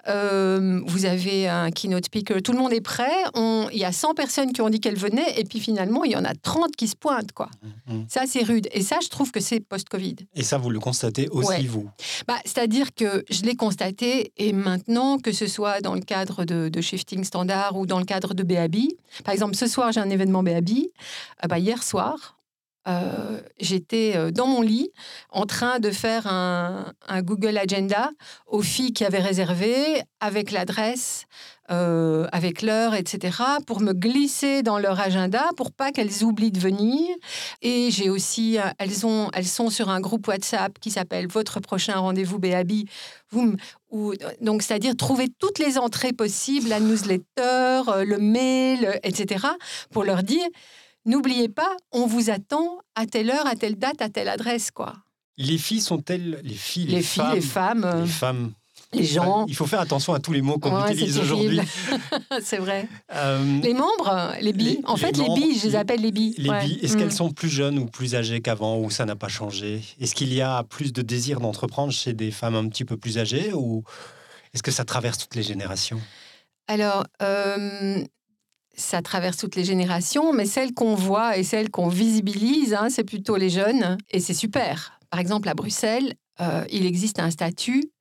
euh, 0.07 0.81
vous 0.85 1.05
avez 1.05 1.47
un 1.47 1.71
keynote 1.71 2.05
speaker, 2.05 2.41
tout 2.41 2.51
le 2.51 2.57
monde 2.59 2.73
est 2.73 2.81
prêt, 2.81 3.11
on- 3.33 3.67
il 3.71 3.77
y 3.79 3.85
a 3.85 3.91
100 3.91 4.13
personnes 4.13 4.51
qui 4.53 4.61
ont 4.61 4.69
dit 4.69 4.79
qu'elles 4.79 4.97
venaient, 4.97 5.39
et 5.39 5.43
puis 5.43 5.59
finalement, 5.59 6.03
il 6.03 6.11
y 6.11 6.15
en 6.15 6.25
a 6.25 6.33
30 6.35 6.75
qui 6.75 6.87
se 6.87 6.95
pointent, 6.95 7.31
quoi. 7.31 7.49
Mhm. 7.87 8.05
Ça, 8.09 8.23
c'est 8.27 8.43
rude. 8.43 8.67
Et 8.71 8.81
ça, 8.81 8.99
je 9.03 9.09
trouve 9.09 9.31
que 9.31 9.39
c'est 9.39 9.59
post-Covid. 9.59 10.15
Et 10.35 10.43
ça, 10.43 10.57
vous 10.57 10.69
le 10.69 10.79
constatez 10.79 11.27
aussi, 11.29 11.47
Ouais. 11.49 11.61
vous? 11.63 11.89
Bah, 12.27 12.37
C'est-à-dire 12.45 12.93
que 12.93 13.23
je 13.29 13.43
l'ai 13.43 13.55
constaté, 13.55 14.31
et 14.37 14.53
maintenant, 14.53 15.17
que 15.17 15.31
ce 15.31 15.47
soit 15.47 15.81
dans 15.81 15.93
le 15.93 16.01
cadre 16.01 16.45
de, 16.45 16.69
de 16.69 16.81
Shifting 16.81 17.23
Standard 17.23 17.75
ou 17.77 17.85
dans 17.85 17.99
le 17.99 18.05
cadre 18.05 18.33
de 18.33 18.43
BAB, 18.43 18.75
par 19.23 19.33
exemple, 19.33 19.55
ce 19.55 19.67
soir, 19.67 19.91
j'ai 19.91 19.99
un 19.99 20.09
événement 20.15 20.43
BAB, 20.43 20.69
euh, 20.69 21.47
bah, 21.47 21.59
hier 21.59 21.83
soir, 21.83 22.37
euh, 22.87 23.41
j'étais 23.59 24.13
euh, 24.15 24.31
dans 24.31 24.47
mon 24.47 24.61
lit 24.61 24.91
en 25.29 25.45
train 25.45 25.79
de 25.79 25.89
faire 25.91 26.27
un 26.27 26.93
Google 27.21 27.57
Agenda 27.57 28.11
aux 28.47 28.61
filles 28.61 28.93
qui 28.93 29.05
avaient 29.05 29.21
réservé 29.21 30.01
avec 30.19 30.51
l'adresse, 30.51 31.25
euh, 31.71 32.27
avec 32.31 32.61
l'heure, 32.61 32.93
etc., 32.93 33.37
pour 33.65 33.81
me 33.81 33.93
glisser 33.93 34.61
dans 34.63 34.77
leur 34.77 34.99
agenda 34.99 35.43
pour 35.57 35.71
pas 35.71 35.91
qu'elles 35.91 36.23
oublient 36.23 36.51
de 36.51 36.59
venir. 36.59 37.07
Et 37.61 37.89
j'ai 37.91 38.09
aussi, 38.09 38.57
euh, 38.59 38.63
elles, 38.77 39.05
ont, 39.05 39.29
elles 39.33 39.47
sont 39.47 39.69
sur 39.69 39.89
un 39.89 39.99
groupe 39.99 40.27
WhatsApp 40.27 40.77
qui 40.79 40.91
s'appelle 40.91 41.27
Votre 41.27 41.59
prochain 41.59 41.95
rendez-vous 41.97 42.39
m- 43.41 43.55
où- 43.89 44.13
donc, 44.41 44.61
c'est-à-dire 44.61 44.95
trouver 44.95 45.27
toutes 45.39 45.59
les 45.59 45.77
entrées 45.77 46.13
possibles, 46.13 46.69
la 46.69 46.79
newsletter, 46.79 47.81
euh, 47.87 48.05
le 48.05 48.17
mail, 48.19 48.99
etc., 49.03 49.45
pour 49.91 50.03
leur 50.03 50.21
dire 50.23 50.45
n'oubliez 51.07 51.49
pas, 51.49 51.75
on 51.91 52.07
vous 52.07 52.29
attend 52.31 52.79
à 52.95 53.05
telle 53.05 53.29
heure, 53.29 53.45
à 53.47 53.55
telle 53.55 53.75
date, 53.75 54.01
à 54.01 54.09
telle 54.09 54.27
adresse, 54.27 54.71
quoi. 54.71 54.93
Les 55.37 55.57
filles 55.57 55.81
sont-elles 55.81 56.39
les 56.43 56.53
filles, 56.53 56.85
Les, 56.87 56.95
les, 56.97 57.01
filles, 57.03 57.21
femmes, 57.23 57.35
les 57.35 57.41
femmes, 57.41 58.01
les 58.01 58.07
femmes 58.07 58.51
les 58.93 59.03
gens. 59.03 59.45
Il 59.47 59.55
faut 59.55 59.65
faire 59.65 59.79
attention 59.81 60.13
à 60.13 60.19
tous 60.19 60.31
les 60.31 60.41
mots 60.41 60.57
qu'on 60.57 60.75
Ouais, 60.83 60.91
utilise 60.93 61.17
aujourd'hui. 61.19 61.59
c'est 62.41 62.57
vrai. 62.57 62.87
Euh, 63.13 63.59
Les 63.61 63.73
membres, 63.73 64.33
les 64.41 64.53
billes. 64.53 64.77
Les- 64.77 64.81
en 64.85 64.95
fait, 64.95 65.17
les 65.17 65.27
billes, 65.33 65.59
je 65.59 65.67
les 65.67 65.75
appelle 65.75 66.01
les 66.01 66.11
billes. 66.11 66.35
Les 66.37 66.49
Ouais. 66.49 66.63
billes, 66.65 66.79
est-ce 66.81 66.95
Mm. 66.95 66.99
qu'elles 66.99 67.11
sont 67.13 67.31
plus 67.31 67.49
jeunes 67.49 67.77
ou 67.79 67.85
plus 67.85 68.15
âgées 68.15 68.41
qu'avant 68.41 68.77
ou 68.79 68.89
ça 68.89 69.05
n'a 69.05 69.15
pas 69.15 69.27
changé? 69.27 69.81
Est-ce 69.99 70.15
qu'il 70.15 70.33
y 70.33 70.41
a 70.41 70.63
plus 70.63 70.93
de 70.93 71.01
désir 71.01 71.39
d'entreprendre 71.39 71.91
chez 71.91 72.13
des 72.13 72.31
femmes 72.31 72.55
un 72.55 72.67
petit 72.69 72.85
peu 72.85 72.97
plus 72.97 73.17
âgées 73.17 73.51
ou 73.53 73.83
est-ce 74.53 74.63
que 74.63 74.71
ça 74.71 74.85
traverse 74.85 75.17
toutes 75.17 75.35
les 75.35 75.43
générations? 75.43 75.99
Alors, 76.67 77.05
euh, 77.21 78.03
ça 78.77 79.01
traverse 79.01 79.37
toutes 79.37 79.55
les 79.55 79.63
générations, 79.63 80.33
mais 80.33 80.45
celles 80.45 80.73
qu'on 80.73 80.95
voit 80.95 81.37
et 81.37 81.43
celles 81.43 81.69
qu'on 81.69 81.87
visibilise, 81.89 82.73
hein, 82.73 82.87
c'est 82.89 83.03
plutôt 83.03 83.35
les 83.37 83.49
jeunes, 83.49 83.97
et 84.11 84.19
c'est 84.19 84.33
super. 84.33 84.99
Par 85.09 85.19
exemple, 85.19 85.47
à 85.47 85.53
Bruxelles, 85.53 86.15
euh, 86.41 86.65
il 86.71 86.85
existe 86.85 87.19
un 87.19 87.29
statut 87.29 87.91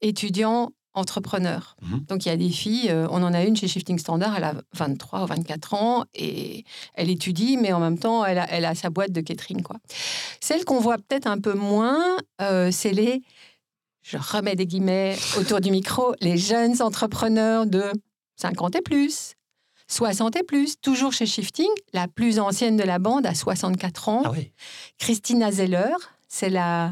étudiant 0.00 0.70
entrepreneur. 0.94 1.76
Mhm. 1.82 2.04
Donc, 2.08 2.24
il 2.24 2.28
y 2.28 2.32
a 2.32 2.36
des 2.36 2.50
filles, 2.50 2.88
euh, 2.90 3.08
on 3.10 3.22
en 3.24 3.34
a 3.34 3.42
une 3.42 3.56
chez 3.56 3.66
Shifting 3.66 3.98
Standard, 3.98 4.36
elle 4.36 4.44
a 4.44 4.54
23 4.74 5.24
ou 5.24 5.26
24 5.26 5.74
ans, 5.74 6.04
et 6.14 6.64
elle 6.94 7.10
étudie, 7.10 7.56
mais 7.56 7.72
en 7.72 7.80
même 7.80 7.98
temps, 7.98 8.24
elle 8.24 8.38
a, 8.38 8.48
elle 8.50 8.64
a 8.64 8.76
sa 8.76 8.90
boîte 8.90 9.10
de 9.10 9.20
catering. 9.20 9.62
Quoi. 9.62 9.76
Celles 10.40 10.64
qu'on 10.64 10.78
voit 10.78 10.98
peut-être 10.98 11.26
un 11.26 11.40
peu 11.40 11.54
moins, 11.54 12.16
euh, 12.40 12.70
c'est 12.70 12.92
les 12.92 13.22
je 14.02 14.18
remets 14.18 14.54
des 14.54 14.66
guillemets 14.66 15.16
autour 15.38 15.60
du 15.60 15.70
micro, 15.70 16.14
les 16.20 16.36
jeunes 16.36 16.82
entrepreneurs 16.82 17.64
de 17.64 17.84
50 18.36 18.76
et 18.76 18.82
plus, 18.82 19.32
60 19.88 20.36
et 20.36 20.42
plus, 20.42 20.78
toujours 20.78 21.12
chez 21.12 21.24
Shifting, 21.26 21.70
la 21.94 22.06
plus 22.06 22.38
ancienne 22.38 22.76
de 22.76 22.82
la 22.82 22.98
bande 22.98 23.26
à 23.26 23.34
64 23.34 24.08
ans, 24.10 24.22
Ah 24.26 24.30
oui. 24.30 24.52
Christina 24.98 25.50
Zeller. 25.50 25.94
C'est 26.28 26.50
la, 26.50 26.88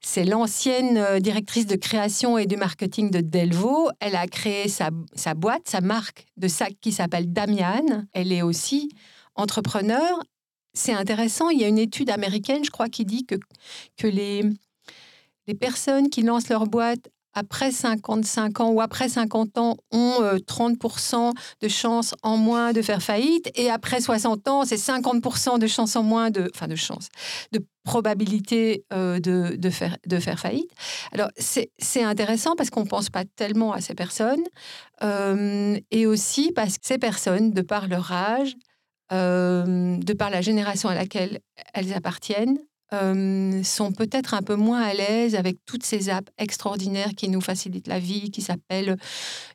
c'est 0.00 0.24
l'ancienne 0.24 0.96
euh, 0.98 1.20
directrice 1.20 1.66
de 1.66 1.76
création 1.76 2.38
et 2.38 2.46
du 2.46 2.56
marketing 2.56 3.10
de 3.10 3.20
Delvaux. 3.20 3.90
Elle 4.00 4.16
a 4.16 4.26
créé 4.26 4.68
sa, 4.68 4.90
sa 5.14 5.34
boîte, 5.34 5.68
sa 5.68 5.80
marque 5.80 6.26
de 6.36 6.48
sac 6.48 6.74
qui 6.80 6.92
s'appelle 6.92 7.32
Damian. 7.32 8.04
Elle 8.12 8.32
est 8.32 8.42
aussi 8.42 8.90
entrepreneur. 9.34 10.22
C'est 10.74 10.92
intéressant. 10.92 11.48
Il 11.50 11.60
y 11.60 11.64
a 11.64 11.68
une 11.68 11.78
étude 11.78 12.10
américaine, 12.10 12.64
je 12.64 12.70
crois, 12.70 12.88
qui 12.88 13.04
dit 13.04 13.24
que, 13.26 13.36
que 13.96 14.06
les, 14.06 14.42
les 15.46 15.54
personnes 15.54 16.10
qui 16.10 16.22
lancent 16.22 16.48
leur 16.48 16.66
boîte 16.66 17.08
après 17.38 17.70
55 17.70 18.60
ans 18.60 18.70
ou 18.70 18.80
après 18.80 19.08
50 19.08 19.58
ans 19.58 19.76
ont 19.92 20.22
euh, 20.22 20.36
30% 20.38 21.32
de 21.60 21.68
chances 21.68 22.14
en 22.22 22.36
moins 22.36 22.72
de 22.72 22.82
faire 22.82 23.02
faillite 23.02 23.50
et 23.54 23.70
après 23.70 24.00
60 24.00 24.48
ans, 24.48 24.64
c'est 24.64 24.76
50% 24.76 25.58
de 25.58 25.66
chances 25.66 25.94
en 25.96 26.02
moins 26.02 26.30
de, 26.30 26.50
enfin 26.54 26.66
de 26.66 26.76
chance, 26.76 27.08
de 27.52 27.64
probabilité 27.88 28.84
euh, 28.92 29.18
de, 29.18 29.56
de, 29.56 29.70
faire, 29.70 29.96
de 30.06 30.18
faire 30.18 30.38
faillite. 30.38 30.70
Alors 31.12 31.30
c'est 31.38 32.04
intéressant 32.04 32.54
parce 32.54 32.68
qu'on 32.68 32.84
ne 32.84 32.88
pense 32.88 33.08
pas 33.08 33.24
tellement 33.24 33.72
à 33.72 33.80
ces 33.80 33.94
personnes 33.94 34.44
euh, 35.02 35.78
et 35.90 36.06
aussi 36.06 36.52
parce 36.54 36.76
que 36.76 36.86
ces 36.86 36.98
personnes, 36.98 37.52
de 37.52 37.62
par 37.62 37.88
leur 37.88 38.12
âge, 38.12 38.52
euh, 39.10 39.96
de 39.96 40.12
par 40.12 40.28
la 40.28 40.42
génération 40.42 40.90
à 40.90 40.94
laquelle 40.94 41.40
elles 41.72 41.94
appartiennent, 41.94 42.58
euh, 42.92 43.62
sont 43.62 43.92
peut-être 43.92 44.34
un 44.34 44.42
peu 44.42 44.56
moins 44.56 44.82
à 44.82 44.94
l'aise 44.94 45.34
avec 45.34 45.58
toutes 45.64 45.84
ces 45.84 46.08
apps 46.08 46.32
extraordinaires 46.38 47.10
qui 47.16 47.28
nous 47.28 47.40
facilitent 47.40 47.88
la 47.88 47.98
vie, 47.98 48.30
qui 48.30 48.42
s'appellent 48.42 48.96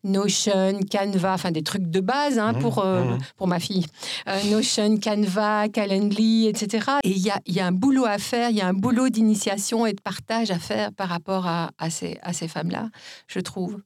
Notion, 0.03 0.79
Canva, 0.89 1.33
enfin 1.33 1.51
des 1.51 1.63
trucs 1.63 1.89
de 1.89 1.99
base 1.99 2.39
hein, 2.39 2.53
Mmh, 2.53 2.59
pour, 2.59 2.79
euh, 2.79 3.03
mmh. 3.03 3.17
pour 3.37 3.47
ma 3.47 3.59
fille. 3.59 3.85
Euh, 4.27 4.41
Notion, 4.51 4.97
Canva, 4.97 5.69
Calendly, 5.69 6.47
etc. 6.47 6.87
Et 7.03 7.09
il 7.09 7.19
y 7.19 7.29
a, 7.29 7.39
y 7.47 7.59
a 7.59 7.67
un 7.67 7.71
boulot 7.71 8.05
à 8.05 8.17
faire, 8.17 8.49
il 8.49 8.55
y 8.55 8.61
a 8.61 8.67
un 8.67 8.73
boulot 8.73 9.09
d'initiation 9.09 9.85
et 9.85 9.93
de 9.93 10.01
partage 10.01 10.51
à 10.51 10.59
faire 10.59 10.91
par 10.93 11.09
rapport 11.09 11.47
à, 11.47 11.71
à 11.77 11.89
ces, 11.89 12.17
à 12.21 12.33
ces 12.33 12.47
femmes-là, 12.47 12.89
je 13.27 13.39
trouve. 13.39 13.81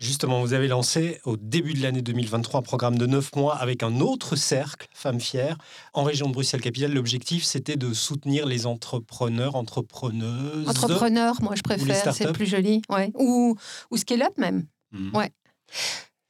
Justement, 0.00 0.40
vous 0.40 0.54
avez 0.54 0.66
lancé 0.66 1.20
au 1.26 1.36
début 1.36 1.74
de 1.74 1.82
l'année 1.82 2.00
2023 2.00 2.60
un 2.60 2.62
programme 2.62 2.96
de 2.96 3.04
9 3.04 3.36
mois 3.36 3.56
avec 3.56 3.82
un 3.82 4.00
autre 4.00 4.34
cercle, 4.34 4.88
Femmes 4.94 5.20
Fières, 5.20 5.58
en 5.92 6.04
région 6.04 6.26
de 6.28 6.32
Bruxelles-Capitale. 6.32 6.94
L'objectif, 6.94 7.44
c'était 7.44 7.76
de 7.76 7.92
soutenir 7.92 8.46
les 8.46 8.64
entrepreneurs, 8.64 9.56
entrepreneuses. 9.56 10.66
Entrepreneur, 10.66 11.42
moi 11.42 11.54
je 11.54 11.60
préfère, 11.60 12.14
c'est 12.14 12.32
plus 12.32 12.46
joli. 12.46 12.80
Ouais. 12.88 13.12
Ou, 13.14 13.56
ou 13.90 13.96
scale-up 13.98 14.38
même. 14.38 14.64
Mhm. 14.92 15.14
Ouais. 15.14 15.30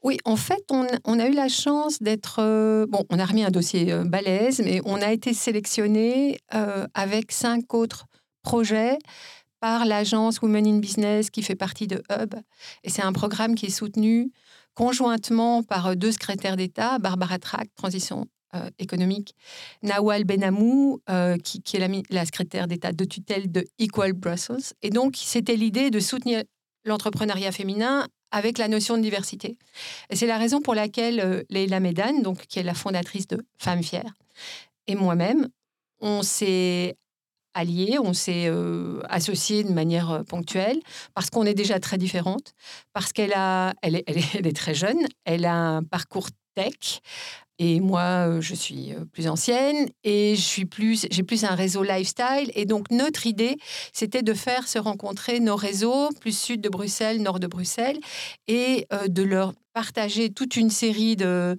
Oui, 0.02 0.18
en 0.24 0.36
fait, 0.36 0.64
on, 0.70 0.86
on 1.04 1.20
a 1.20 1.28
eu 1.28 1.34
la 1.34 1.48
chance 1.48 2.02
d'être... 2.02 2.40
euh, 2.40 2.86
bon, 2.88 3.04
on 3.08 3.18
a 3.20 3.24
remis 3.24 3.44
un 3.44 3.50
dossier 3.50 3.92
euh, 3.92 4.04
balèze, 4.04 4.60
mais 4.64 4.80
on 4.84 5.00
a 5.00 5.12
été 5.12 5.32
sélectionné 5.32 6.38
euh, 6.54 6.88
avec 6.94 7.30
cinq 7.30 7.72
autres 7.74 8.06
projets 8.42 8.98
par 9.60 9.84
l'agence 9.84 10.40
Women 10.40 10.66
in 10.66 10.78
Business 10.78 11.30
qui 11.30 11.42
fait 11.42 11.54
partie 11.54 11.86
de 11.86 12.02
Hub. 12.10 12.34
Et 12.82 12.90
c'est 12.90 13.02
un 13.02 13.12
programme 13.12 13.54
qui 13.54 13.66
est 13.66 13.70
soutenu 13.70 14.32
conjointement 14.74 15.62
par 15.62 15.88
euh, 15.88 15.94
deux 15.94 16.12
secrétaires 16.12 16.56
d'État, 16.56 16.98
Barbara 16.98 17.38
Track, 17.38 17.68
Transition 17.76 18.26
euh, 18.54 18.70
économique, 18.78 19.34
Nawal 19.82 20.24
Benamou, 20.24 21.00
euh, 21.08 21.36
qui, 21.36 21.62
est 21.76 22.04
la, 22.10 22.24
secrétaire 22.24 22.66
d'État 22.66 22.92
de 22.92 23.04
tutelle 23.04 23.52
de 23.52 23.64
Equal 23.78 24.12
Brussels. 24.12 24.72
Et 24.82 24.90
donc, 24.90 25.16
c'était 25.16 25.56
l'idée 25.56 25.90
de 25.90 26.00
soutenir 26.00 26.42
l'entrepreneuriat 26.84 27.52
féminin 27.52 28.06
avec 28.32 28.58
la 28.58 28.68
notion 28.68 28.96
de 28.96 29.02
diversité. 29.02 29.58
Et 30.08 30.16
c'est 30.16 30.26
la 30.26 30.38
raison 30.38 30.60
pour 30.60 30.74
laquelle 30.74 31.44
Leila 31.50 31.80
Medan, 31.80 32.22
donc, 32.22 32.46
qui 32.46 32.58
est 32.58 32.62
la 32.62 32.74
fondatrice 32.74 33.26
de 33.26 33.44
Femmes 33.58 33.82
Fières, 33.82 34.14
et 34.86 34.94
moi-même, 34.94 35.48
on 36.00 36.22
s'est 36.22 36.96
alliés, 37.54 37.98
on 37.98 38.12
s'est 38.12 38.46
euh, 38.48 39.00
associés 39.08 39.64
de 39.64 39.72
manière 39.72 40.10
euh, 40.10 40.22
ponctuelle, 40.22 40.80
parce 41.14 41.30
qu'on 41.30 41.44
est 41.44 41.54
déjà 41.54 41.80
très 41.80 41.98
différentes, 41.98 42.54
parce 42.92 43.12
qu'elle 43.12 43.32
a, 43.34 43.74
est, 43.82 44.04
elle 44.06 44.18
est- 44.18 44.34
elle 44.38 44.46
est 44.46 44.56
très 44.56 44.74
jeune, 44.74 44.98
elle 45.24 45.44
a 45.44 45.54
un 45.54 45.82
parcours 45.82 46.28
tech, 46.54 47.00
et 47.58 47.78
moi, 47.80 48.26
euh, 48.28 48.40
je 48.40 48.54
suis 48.54 48.92
euh, 48.92 49.04
plus 49.12 49.28
ancienne, 49.28 49.88
et 50.04 50.34
je 50.34 50.40
suis 50.40 50.64
plus, 50.64 51.06
j'ai 51.10 51.22
plus 51.22 51.44
un 51.44 51.54
réseau 51.54 51.82
lifestyle, 51.82 52.50
et 52.54 52.64
donc 52.64 52.90
notre 52.90 53.26
idée, 53.26 53.56
c'était 53.92 54.22
de 54.22 54.32
faire 54.34 54.66
se 54.66 54.78
rencontrer 54.78 55.40
nos 55.40 55.56
réseaux, 55.56 56.08
plus 56.20 56.36
sud 56.38 56.60
de 56.60 56.68
Bruxelles, 56.68 57.20
nord 57.22 57.38
de 57.40 57.46
Bruxelles, 57.46 57.98
et 58.48 58.86
de 59.08 59.22
leur 59.22 59.52
partager 59.72 60.30
toute 60.30 60.56
une 60.56 60.70
série 60.70 61.16
de, 61.16 61.56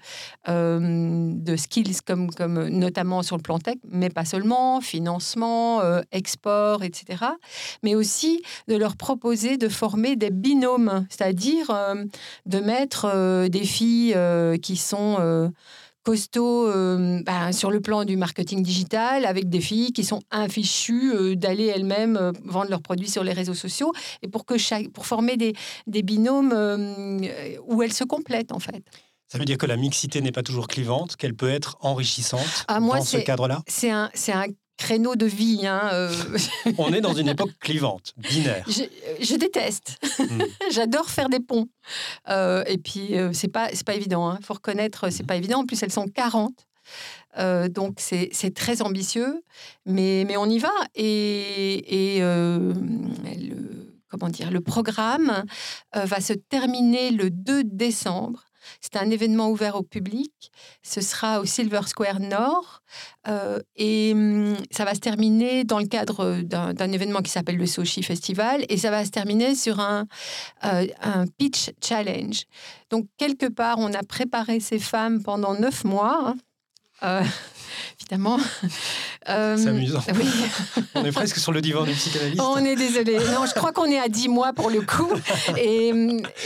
euh, 0.47 1.31
de 1.33 1.55
skills, 1.55 1.97
comme, 2.05 2.29
comme 2.31 2.67
notamment 2.67 3.23
sur 3.23 3.37
le 3.37 3.41
plan 3.41 3.59
tech, 3.59 3.77
mais 3.87 4.09
pas 4.09 4.25
seulement, 4.25 4.81
financement, 4.81 5.81
euh, 5.81 6.01
export, 6.11 6.83
etc. 6.83 7.23
Mais 7.83 7.95
aussi 7.95 8.41
de 8.67 8.75
leur 8.75 8.97
proposer 8.97 9.57
de 9.57 9.69
former 9.69 10.15
des 10.15 10.29
binômes, 10.29 11.05
c'est-à-dire 11.09 11.69
euh, 11.69 12.05
de 12.45 12.59
mettre 12.59 13.05
euh, 13.05 13.47
des 13.47 13.63
filles 13.63 14.13
euh, 14.15 14.57
qui 14.57 14.75
sont... 14.75 15.51
costauds 16.03 16.67
euh, 16.67 17.21
ben, 17.23 17.51
sur 17.51 17.71
le 17.71 17.81
plan 17.81 18.05
du 18.05 18.17
marketing 18.17 18.63
digital, 18.63 19.25
avec 19.25 19.49
des 19.49 19.61
filles 19.61 19.91
qui 19.91 20.03
sont 20.03 20.21
infichues 20.31 21.13
euh, 21.13 21.35
d'aller 21.35 21.65
elles-mêmes 21.65 22.17
euh, 22.17 22.31
vendre 22.43 22.69
leurs 22.69 22.81
produits 22.81 23.09
sur 23.09 23.23
les 23.23 23.33
réseaux 23.33 23.53
sociaux, 23.53 23.91
et 24.21 24.27
pour, 24.27 24.45
que 24.45 24.57
chaque, 24.57 24.89
pour 24.89 25.05
former 25.05 25.37
des, 25.37 25.53
des 25.87 26.03
binômes 26.03 26.51
où 27.67 27.83
elles 27.83 27.93
se 27.93 28.03
complètent 28.03 28.51
en 28.51 28.59
fait. 28.59 28.83
Ça 29.31 29.37
veut 29.37 29.45
dire 29.45 29.57
que 29.57 29.65
la 29.65 29.77
mixité 29.77 30.19
n'est 30.19 30.33
pas 30.33 30.43
toujours 30.43 30.67
clivante, 30.67 31.15
qu'elle 31.15 31.33
peut 31.33 31.49
être 31.49 31.77
enrichissante 31.79 32.65
Ah, 32.67 32.81
moi, 32.81 32.97
dans 32.97 33.05
ce 33.05 33.17
cadre-là? 33.17 33.61
C'est 33.65 33.89
un, 33.89 34.09
un 34.27 34.45
créneau 34.81 35.15
de 35.15 35.25
vie. 35.25 35.67
Hein, 35.67 35.89
euh, 35.93 36.11
On 36.77 36.91
est 36.93 37.01
dans 37.01 37.13
une 37.13 37.29
époque 37.29 37.51
clivante, 37.59 38.13
binaire. 38.17 38.65
je, 38.67 38.83
je 39.23 39.35
déteste. 39.35 39.97
Mm. 40.19 40.41
J'adore 40.71 41.09
faire 41.09 41.29
des 41.29 41.39
ponts. 41.39 41.67
Euh, 42.29 42.63
et 42.65 42.77
puis, 42.77 43.17
euh, 43.17 43.31
c'est 43.33 43.47
pas, 43.47 43.69
pas 43.85 43.93
évident. 43.93 44.35
Il 44.39 44.45
faut 44.45 44.55
reconnaître, 44.55 45.09
c'est 45.11 45.25
pas 45.25 45.35
évident. 45.35 45.59
En 45.59 45.65
plus, 45.65 45.81
elles 45.83 45.91
sont 45.91 46.07
40. 46.07 46.53
Euh, 47.37 47.69
donc, 47.69 47.95
c'est 47.97 48.29
c'est 48.31 48.53
très 48.53 48.81
ambitieux. 48.81 49.43
Mais, 49.85 50.25
mais 50.27 50.37
on 50.37 50.47
y 50.47 50.59
va. 50.59 50.73
Et, 50.95 52.15
et 52.15 52.23
euh, 52.23 52.73
le, 52.73 53.95
comment 54.09 54.29
dire, 54.29 54.51
le 54.51 54.61
programme 54.61 55.43
euh, 55.95 56.05
va 56.05 56.19
se 56.21 56.33
terminer 56.33 57.11
le 57.11 57.29
2 57.29 57.63
décembre. 57.63 58.45
C'est 58.79 58.97
un 58.97 59.09
événement 59.09 59.49
ouvert 59.49 59.75
au 59.75 59.83
public. 59.83 60.51
Ce 60.83 61.01
sera 61.01 61.39
au 61.41 61.45
Silver 61.45 61.81
Square 61.85 62.19
Nord. 62.19 62.81
Euh, 63.27 63.59
et 63.75 64.11
hum, 64.13 64.55
ça 64.71 64.85
va 64.85 64.93
se 64.95 64.99
terminer 64.99 65.63
dans 65.63 65.79
le 65.79 65.87
cadre 65.87 66.41
d'un 66.41 66.91
événement 66.91 67.21
qui 67.21 67.31
s'appelle 67.31 67.57
le 67.57 67.65
Sochi 67.65 68.03
Festival. 68.03 68.65
Et 68.69 68.77
ça 68.77 68.91
va 68.91 69.05
se 69.05 69.11
terminer 69.11 69.55
sur 69.55 69.79
un, 69.79 70.05
euh, 70.63 70.85
pitch 71.37 71.71
challenge. 71.83 72.45
Donc, 72.89 73.07
quelque 73.17 73.47
part, 73.47 73.77
on 73.79 73.93
a 73.93 74.03
préparé 74.03 74.59
ces 74.59 74.79
femmes 74.79 75.23
pendant 75.23 75.53
neuf 75.53 75.83
mois. 75.83 76.19
hein. 76.29 76.35
Euh, 77.03 77.23
évidemment. 77.99 78.37
Euh, 79.29 79.55
C'est 79.57 79.69
amusant. 79.69 80.01
oui. 80.15 80.25
On 80.95 81.05
est 81.05 81.11
presque 81.11 81.37
sur 81.37 81.51
le 81.51 81.61
divan 81.61 81.83
du 81.83 81.91
psychanalyste. 81.93 82.41
On 82.41 82.57
est 82.57 82.75
désolé. 82.75 83.17
Non, 83.17 83.45
je 83.47 83.53
crois 83.53 83.71
qu'on 83.71 83.85
est 83.85 83.99
à 83.99 84.07
10 84.09 84.29
mois 84.29 84.51
pour 84.53 84.69
le 84.69 84.81
coup. 84.81 85.11
Et, 85.57 85.89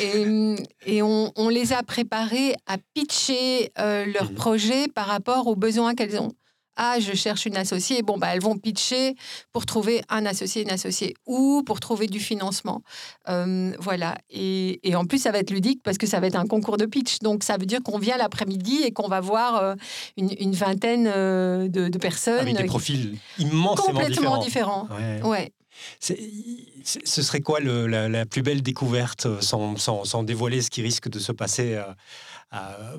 et, 0.01 0.55
et 0.85 1.01
on, 1.01 1.31
on 1.35 1.49
les 1.49 1.71
a 1.73 1.83
préparés 1.83 2.55
à 2.67 2.77
pitcher 2.93 3.71
euh, 3.79 4.05
leur 4.13 4.25
Mhm. 4.29 4.35
projet 4.35 4.87
par 4.87 5.07
rapport 5.07 5.47
aux 5.47 5.55
besoins 5.55 5.95
qu'elles 5.95 6.19
ont. 6.19 6.31
Ah, 6.77 6.99
je 6.99 7.13
cherche 7.13 7.45
une 7.45 7.57
associée. 7.57 8.01
Bon, 8.01 8.17
bah, 8.17 8.27
elles 8.33 8.41
vont 8.41 8.57
pitcher 8.57 9.15
pour 9.53 9.65
trouver 9.65 10.01
un 10.09 10.25
associé, 10.25 10.61
une 10.63 10.71
associée, 10.71 11.13
ou 11.25 11.63
pour 11.65 11.79
trouver 11.79 12.07
du 12.07 12.19
financement. 12.19 12.81
Euh, 13.29 13.71
voilà. 13.79 14.17
Et, 14.29 14.79
et 14.87 14.95
en 14.95 15.05
plus, 15.05 15.19
ça 15.19 15.31
va 15.31 15.39
être 15.39 15.51
ludique 15.51 15.81
parce 15.83 15.97
que 15.97 16.07
ça 16.07 16.19
va 16.19 16.27
être 16.27 16.35
un 16.35 16.47
concours 16.47 16.77
de 16.77 16.85
pitch. 16.85 17.19
Donc, 17.19 17.43
ça 17.43 17.57
veut 17.57 17.65
dire 17.65 17.79
qu'on 17.83 17.97
vient 17.99 18.17
l'après-midi 18.17 18.81
et 18.83 18.91
qu'on 18.91 19.07
va 19.07 19.21
voir 19.21 19.55
euh, 19.57 19.75
une, 20.17 20.31
une 20.39 20.51
vingtaine 20.53 21.07
euh, 21.07 21.67
de, 21.67 21.87
de 21.87 21.97
personnes 21.97 22.39
Avec 22.39 22.57
des 22.57 22.63
profils 22.65 23.17
immensément 23.39 23.99
complètement 23.99 24.37
différents. 24.39 24.87
différents. 24.87 25.29
Ouais. 25.29 25.51
Ce 25.99 27.21
serait 27.21 27.41
quoi 27.41 27.59
le- 27.59 27.87
la, 27.87 28.07
la 28.07 28.25
plus 28.25 28.41
belle 28.41 28.61
découverte, 28.61 29.27
sans, 29.41 29.75
sans- 29.77 30.05
sans 30.05 30.23
dévoiler 30.23 30.61
ce 30.61 30.69
qui 30.69 30.81
risque 30.81 31.09
de 31.09 31.19
se 31.19 31.31
passer 31.31 31.81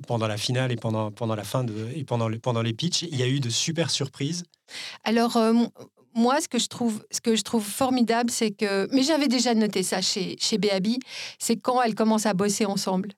pendant 0.07 0.27
la 0.27 0.37
finale 0.37 0.73
et 0.73 0.77
pendant, 0.77 1.11
pendant 1.11 1.35
la 1.35 1.45
fin 1.45 1.65
de, 1.65 1.89
et 1.95 2.05
pendant, 2.05 2.29
le- 2.29 2.39
pendant 2.39 2.63
les 2.63 2.73
pitchs 2.73 3.03
Il 3.03 3.17
y 3.17 3.23
a 3.23 3.29
eu 3.29 3.41
de 3.41 3.49
super 3.51 3.91
surprises. 3.91 4.45
Alors, 5.05 5.37
euh, 5.37 5.53
moi, 6.15 6.41
ce 6.41 6.49
que 6.49 6.59
je 6.59 6.67
trouve, 6.69 7.05
ce 7.11 7.21
que 7.21 7.37
je 7.37 7.43
trouve 7.43 7.65
formidable, 7.65 8.31
c'est 8.31 8.51
que. 8.51 8.89
Mais 8.95 9.03
j'avais 9.03 9.29
déjà 9.29 9.55
noté 9.55 9.83
ça 9.83 10.01
chez, 10.01 10.37
chez 10.41 10.59
Béabi, 10.59 10.99
c'est 11.39 11.57
quand 11.57 11.83
elles 11.83 11.95
commencent 11.95 12.27
à 12.27 12.35
bosser 12.35 12.65
ensemble. 12.65 13.11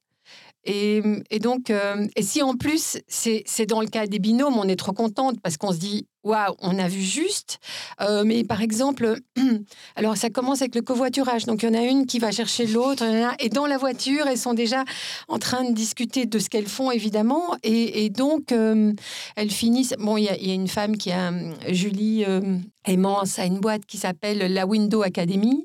Et, 0.65 1.01
et 1.31 1.39
donc, 1.39 1.71
euh, 1.71 2.07
et 2.17 2.23
si 2.23 2.43
en 2.43 2.55
plus, 2.55 2.99
c'est 3.07 3.67
dans 3.67 3.81
le 3.81 3.87
cas 3.87 4.07
des 4.07 4.19
binômes, 4.19 4.57
on 4.59 4.69
est 4.69 4.77
trop 4.77 4.93
contente 4.93 5.41
parce 5.41 5.57
qu'on 5.57 5.73
se 5.73 5.79
dit, 5.79 6.07
waouh, 6.25 6.55
on 6.61 6.79
a 6.79 6.89
vu 6.89 7.01
juste. 7.01 7.59
Euh, 8.01 8.25
mais 8.25 8.45
par 8.45 8.63
exemple, 8.63 9.19
alors 9.97 10.17
ça 10.17 10.31
commence 10.31 10.63
avec 10.63 10.75
le 10.75 10.83
covoiturage. 10.83 11.47
Donc, 11.47 11.63
il 11.63 11.67
y 11.67 11.69
en 11.71 11.79
a 11.79 11.85
une 11.85 12.07
qui 12.07 12.19
va 12.19 12.31
chercher 12.31 12.67
l'autre. 12.67 13.05
Et 13.39 13.49
dans 13.49 13.67
la 13.67 13.79
voiture, 13.79 14.27
elles 14.27 14.39
sont 14.39 14.55
déjà 14.55 14.85
en 15.29 15.39
train 15.39 15.65
de 15.65 15.73
discuter 15.73 16.27
de 16.27 16.39
ce 16.39 16.49
qu'elles 16.49 16.69
font, 16.69 16.91
évidemment. 16.91 17.57
Et, 17.63 18.11
donc, 18.11 18.53
euh, 18.53 18.93
elles 19.37 19.51
finissent. 19.51 19.95
Bon, 19.99 20.17
il 20.17 20.25
y, 20.25 20.29
a- 20.29 20.55
une 20.55 20.69
femme 20.69 20.97
qui 20.97 21.13
a, 21.13 21.31
euh, 21.31 21.53
Julie 21.69 22.25
euh, 22.27 22.59
Aimance, 22.87 23.39
a 23.39 23.45
une 23.45 23.61
boîte 23.61 23.85
qui 23.87 23.99
s'appelle 23.99 24.53
la 24.53 24.67
Window 24.67 25.03
Academy. 25.03 25.63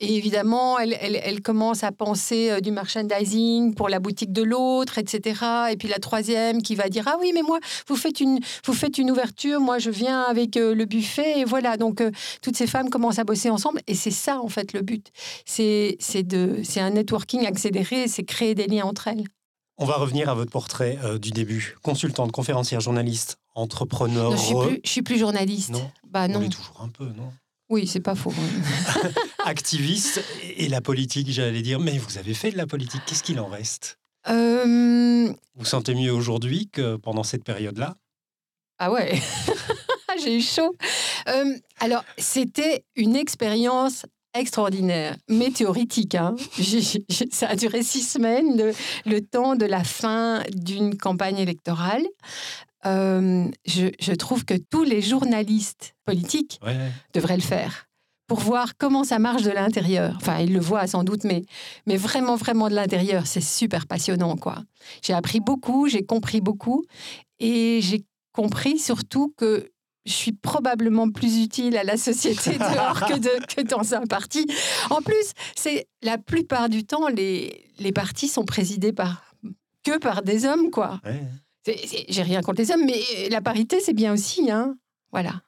Et 0.00 0.16
évidemment, 0.16 0.78
elle, 0.78 0.96
elle, 1.00 1.40
commence 1.40 1.84
à 1.84 1.92
penser 1.92 2.60
du 2.60 2.70
merchandising 2.70 3.74
pour 3.74 3.88
la 3.88 4.00
boutique 4.00 4.32
de 4.32 4.42
l'autre, 4.42 4.98
etc. 4.98 5.40
Et 5.70 5.76
puis 5.76 5.88
la 5.88 5.98
troisième 5.98 6.60
qui 6.60 6.74
va 6.74 6.88
dire 6.88 7.04
Ah 7.06 7.16
oui, 7.20 7.30
mais 7.34 7.42
moi, 7.42 7.60
vous 7.86 7.96
faites 7.96 8.20
une, 8.20 8.40
vous 8.64 8.72
faites 8.72 8.98
une 8.98 9.10
ouverture, 9.10 9.53
moi 9.58 9.78
je 9.78 9.90
viens 9.90 10.22
avec 10.22 10.56
euh, 10.56 10.74
le 10.74 10.84
buffet. 10.84 11.40
Et 11.40 11.44
voilà, 11.44 11.76
donc 11.76 12.00
euh, 12.00 12.10
toutes 12.42 12.56
ces 12.56 12.66
femmes 12.66 12.90
commencent 12.90 13.18
à 13.18 13.24
bosser 13.24 13.50
ensemble. 13.50 13.80
Et 13.86 13.94
c'est 13.94 14.10
ça, 14.10 14.40
en 14.40 14.48
fait, 14.48 14.72
le 14.72 14.82
but. 14.82 15.10
C'est 15.46 15.96
c'est 16.00 16.22
de- 16.22 16.60
c'est 16.64 16.80
un 16.80 16.90
networking 16.90 17.46
accéléré, 17.46 18.08
c'est 18.08 18.24
créer 18.24 18.54
des 18.54 18.66
liens 18.66 18.84
entre 18.84 19.08
elles. 19.08 19.24
On 19.78 19.86
va 19.86 19.94
revenir 19.96 20.28
à 20.28 20.34
votre 20.34 20.52
portrait 20.52 20.98
euh, 21.02 21.18
du 21.18 21.30
début. 21.32 21.76
Consultante, 21.82 22.30
conférencière, 22.30 22.80
journaliste, 22.80 23.38
entrepreneur. 23.56 24.30
Non, 24.30 24.36
je 24.36 24.42
suis 24.42 24.54
plus, 24.54 24.80
je 24.84 24.90
suis 24.90 25.02
plus 25.02 25.18
journaliste. 25.18 25.70
Non, 25.70 25.90
Bah 26.08 26.26
On 26.28 26.34
non. 26.34 26.40
l'est 26.40 26.48
toujours 26.48 26.80
un 26.80 26.88
peu, 26.88 27.06
non? 27.06 27.32
Oui, 27.70 27.86
c'est 27.88 27.98
pas 28.00 28.14
faux. 28.14 28.32
Activiste 29.44 30.22
et 30.56 30.68
la 30.68 30.80
politique, 30.80 31.28
j'allais 31.30 31.62
dire. 31.62 31.80
Mais 31.80 31.98
vous 31.98 32.18
avez 32.18 32.34
fait 32.34 32.50
de 32.52 32.56
la 32.56 32.66
politique, 32.66 33.02
qu'est-ce 33.06 33.22
qu'il 33.22 33.40
en 33.40 33.46
reste? 33.46 33.98
Euh, 34.28 35.32
vous 35.56 35.64
sentez 35.64 35.94
mieux 35.94 36.12
aujourd'hui 36.12 36.68
que 36.72 36.96
pendant 36.96 37.22
cette 37.24 37.44
période-là? 37.44 37.96
Ah 38.78 38.90
ouais. 38.90 39.20
j'ai 40.22 40.36
eu 40.36 40.40
chaud. 40.40 40.74
Euh, 41.28 41.54
alors, 41.80 42.04
c'était 42.18 42.84
une 42.96 43.16
expérience 43.16 44.06
extraordinaire, 44.34 45.16
mais 45.28 45.50
théoritique. 45.50 46.14
Hein. 46.14 46.34
ça 47.30 47.48
a 47.48 47.56
duré 47.56 47.82
six 47.82 48.02
semaines, 48.02 48.72
le, 49.06 49.20
temps 49.20 49.54
de 49.54 49.64
la 49.64 49.84
fin 49.84 50.42
d'une 50.52 50.96
campagne 50.96 51.38
électorale. 51.38 52.04
Euh, 52.84 53.48
je, 53.64 54.12
trouve 54.14 54.44
que 54.44 54.54
tous 54.54 54.82
les 54.82 55.00
journalistes 55.00 55.94
politiques 56.04 56.60
devraient 57.14 57.36
le 57.36 57.42
faire 57.42 57.86
pour 58.26 58.40
voir 58.40 58.76
comment 58.76 59.04
ça 59.04 59.18
marche 59.18 59.42
de 59.42 59.50
l'intérieur. 59.50 60.14
Enfin, 60.16 60.38
ils 60.40 60.52
le 60.52 60.60
voient 60.60 60.86
sans 60.86 61.04
doute, 61.04 61.24
mais, 61.24 61.44
mais 61.86 61.96
vraiment, 61.96 62.36
vraiment 62.36 62.68
de 62.68 62.74
l'intérieur, 62.74 63.26
c'est 63.26 63.42
super 63.42 63.86
passionnant, 63.86 64.36
quoi. 64.36 64.62
J'ai 65.02 65.12
appris 65.12 65.40
beaucoup, 65.40 65.88
j'ai 65.88 66.04
compris 66.04 66.40
beaucoup, 66.40 66.84
et 67.38 67.80
j'ai 67.82 68.02
compris 68.34 68.78
surtout 68.78 69.32
que 69.38 69.70
je 70.04 70.12
suis 70.12 70.32
probablement 70.32 71.10
plus 71.10 71.42
utile 71.42 71.78
à 71.78 71.84
la 71.84 71.96
société 71.96 72.50
dehors 72.58 73.06
que, 73.06 73.18
de, 73.18 73.54
que 73.54 73.62
dans 73.62 73.94
un 73.94 74.04
parti. 74.04 74.46
En 74.90 75.00
plus, 75.00 75.32
c'est 75.56 75.86
la 76.02 76.18
plupart 76.18 76.68
du 76.68 76.84
temps, 76.84 77.08
les, 77.08 77.70
les 77.78 77.92
partis 77.92 78.28
sont 78.28 78.44
présidés 78.44 78.92
par 78.92 79.34
que 79.82 79.98
par 79.98 80.22
des 80.22 80.44
hommes, 80.44 80.70
quoi. 80.70 81.00
J'ai 82.08 82.22
rien 82.22 82.42
contre 82.42 82.60
les 82.60 82.70
hommes, 82.70 82.84
mais 82.84 83.28
la 83.30 83.40
parité, 83.40 83.80
c'est 83.80 83.94
bien 83.94 84.12
aussi, 84.12 84.50
hein. 84.50 84.76
Voilà 85.12 85.40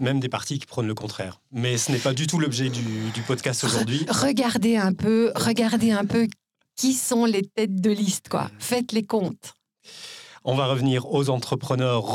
même 0.00 0.20
des 0.20 0.28
partis 0.28 0.60
qui 0.60 0.66
prônent 0.66 0.86
le 0.86 0.94
contraire. 0.94 1.40
Mais 1.50 1.76
ce 1.76 1.90
n'est 1.90 1.98
pas 1.98 2.14
du 2.14 2.28
tout 2.28 2.38
l'objet 2.38 2.68
du, 2.68 3.10
du, 3.12 3.20
podcast 3.22 3.64
aujourd'hui. 3.64 4.06
Regardez 4.08 4.76
un 4.76 4.92
peu, 4.92 5.32
regardez 5.34 5.90
un 5.90 6.04
peu 6.04 6.28
qui 6.76 6.92
sont 6.92 7.24
les 7.24 7.42
têtes 7.42 7.80
de 7.80 7.90
liste, 7.90 8.28
quoi. 8.28 8.48
Faites 8.60 8.92
les 8.92 9.02
comptes. 9.02 9.54
On 10.50 10.54
va 10.54 10.66
revenir 10.66 11.12
aux 11.12 11.28
entrepreneurs. 11.28 12.06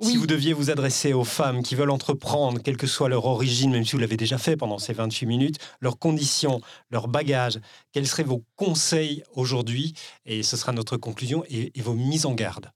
Si 0.00 0.16
vous 0.16 0.28
deviez 0.28 0.52
vous 0.52 0.70
adresser 0.70 1.12
aux 1.12 1.24
femmes 1.24 1.64
qui 1.64 1.74
veulent 1.74 1.90
entreprendre, 1.90 2.62
quelle 2.62 2.76
que 2.76 2.86
soit 2.86 3.08
leur 3.08 3.24
origine, 3.24 3.72
même 3.72 3.84
si 3.84 3.94
vous 3.94 3.98
l'avez 3.98 4.16
déjà 4.16 4.38
fait 4.38 4.56
pendant 4.56 4.78
ces 4.78 4.92
28 4.92 5.26
minutes, 5.26 5.56
leurs 5.80 5.98
conditions, 5.98 6.60
leur 6.92 7.08
bagage, 7.08 7.58
quels 7.90 8.06
seraient 8.06 8.22
vos 8.22 8.44
conseils 8.54 9.24
aujourd'hui 9.34 9.94
Et 10.24 10.44
ce 10.44 10.56
sera 10.56 10.70
notre 10.70 10.98
conclusion 10.98 11.42
et, 11.50 11.72
vos 11.80 11.94
mises 11.94 12.26
en 12.26 12.34
garde. 12.34 12.70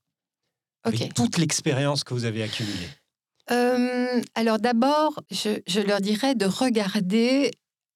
Avec 0.83 1.15
toute 1.15 1.39
l'expérience 1.39 2.03
que 2.03 2.13
vous 2.13 2.25
avez 2.25 2.43
accumulée. 2.43 2.89
Euh, 3.53 4.21
alors 4.35 4.59
d'abord, 4.59 5.23
je, 5.31 5.61
je 5.69 5.81
leur 5.81 6.01
dirais 6.01 6.35
de 6.35 6.47
regarder 6.47 7.53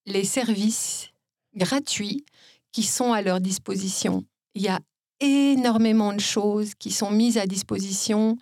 les 0.07 0.23
services 0.23 1.11
gratuits 1.57 2.25
qui 2.71 2.85
sont 2.85 3.13
à 3.13 3.23
leur 3.23 3.41
disposition. 3.41 4.23
Il 4.55 4.63
y 4.63 4.69
a 4.69 4.79
énormément 5.21 6.13
de 6.13 6.21
choses 6.21 6.75
qui 6.75 6.91
sont 6.91 7.11
mises 7.11 7.39
à 7.39 7.47
disposition 7.47 8.37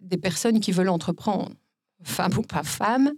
des 0.00 0.16
personnes 0.16 0.60
qui 0.60 0.72
veulent 0.72 0.88
entreprendre, 0.88 1.52
femmes 2.02 2.36
ou 2.38 2.42
pas 2.42 2.62
femmes. 2.62 3.12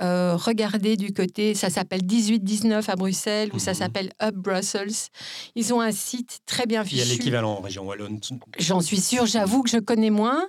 Euh, 0.00 0.36
regardez 0.36 0.96
du 0.96 1.12
côté, 1.12 1.54
ça 1.54 1.70
s'appelle 1.70 2.04
1819 2.04 2.88
à 2.88 2.96
Bruxelles 2.96 3.50
ou 3.52 3.58
ça 3.58 3.72
mhm. 3.72 3.76
s'appelle 3.76 4.12
Up 4.22 4.34
Brussels. 4.34 5.10
Ils 5.54 5.74
ont 5.74 5.80
un 5.80 5.92
site 5.92 6.40
très 6.46 6.66
bien 6.66 6.84
fichu. 6.84 6.96
Il 6.96 7.08
y 7.08 7.10
a 7.10 7.12
l'équivalent 7.14 7.52
en 7.54 7.60
région 7.60 7.86
wallonne. 7.86 8.20
J'en 8.58 8.80
suis 8.80 9.00
sûre, 9.00 9.26
j'avoue 9.26 9.62
que 9.62 9.70
je 9.70 9.78
connais 9.78 10.10
moins. 10.10 10.44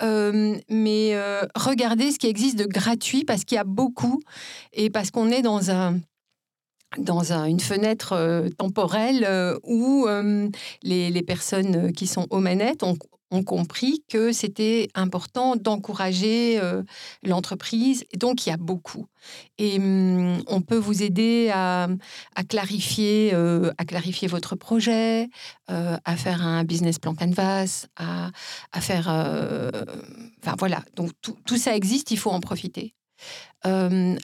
Euh, 0.00 0.56
mais 0.68 1.10
euh, 1.14 1.42
regardez 1.56 2.12
ce 2.12 2.18
qui 2.18 2.28
existe 2.28 2.56
de 2.56 2.64
gratuit 2.64 3.24
parce 3.24 3.44
qu'il 3.44 3.56
y 3.56 3.58
a 3.58 3.64
beaucoup 3.64 4.20
et 4.72 4.90
parce 4.90 5.10
qu'on 5.10 5.30
est 5.30 5.42
dans 5.42 5.70
un 5.70 5.98
dans 6.96 7.32
une 7.32 7.60
fenêtre 7.60 8.12
euh, 8.12 8.48
temporelle 8.48 9.24
euh, 9.28 9.58
où 9.64 10.06
euh, 10.06 10.48
les, 10.82 11.22
personnes 11.22 11.92
qui 11.92 12.06
sont 12.06 12.26
aux 12.30 12.40
manettes 12.40 12.82
ont, 12.82 12.96
compris 13.44 14.02
que 14.08 14.32
c'était 14.32 14.88
important 14.94 15.54
d'encourager 15.54 16.58
l'entreprise. 17.22 18.04
Donc, 18.16 18.46
il 18.46 18.48
y 18.48 18.52
a 18.52 18.56
beaucoup. 18.56 19.04
Et 19.58 19.76
hum, 19.76 20.42
on 20.46 20.62
peut 20.62 20.78
vous 20.78 21.02
aider 21.02 21.50
à, 21.52 21.88
clarifier, 22.48 23.34
à 23.34 23.84
clarifier 23.84 24.28
votre 24.28 24.56
projet, 24.56 25.28
à 25.66 26.16
faire 26.16 26.40
un 26.40 26.64
business 26.64 26.98
plan 26.98 27.14
canvas, 27.14 27.86
à, 27.96 28.30
à 28.72 28.80
faire... 28.80 29.08
Enfin, 30.42 30.56
voilà. 30.58 30.82
Donc, 30.96 31.10
tout 31.20 31.58
ça 31.58 31.76
existe, 31.76 32.10
il 32.10 32.18
faut 32.18 32.30
en 32.30 32.40
profiter 32.40 32.94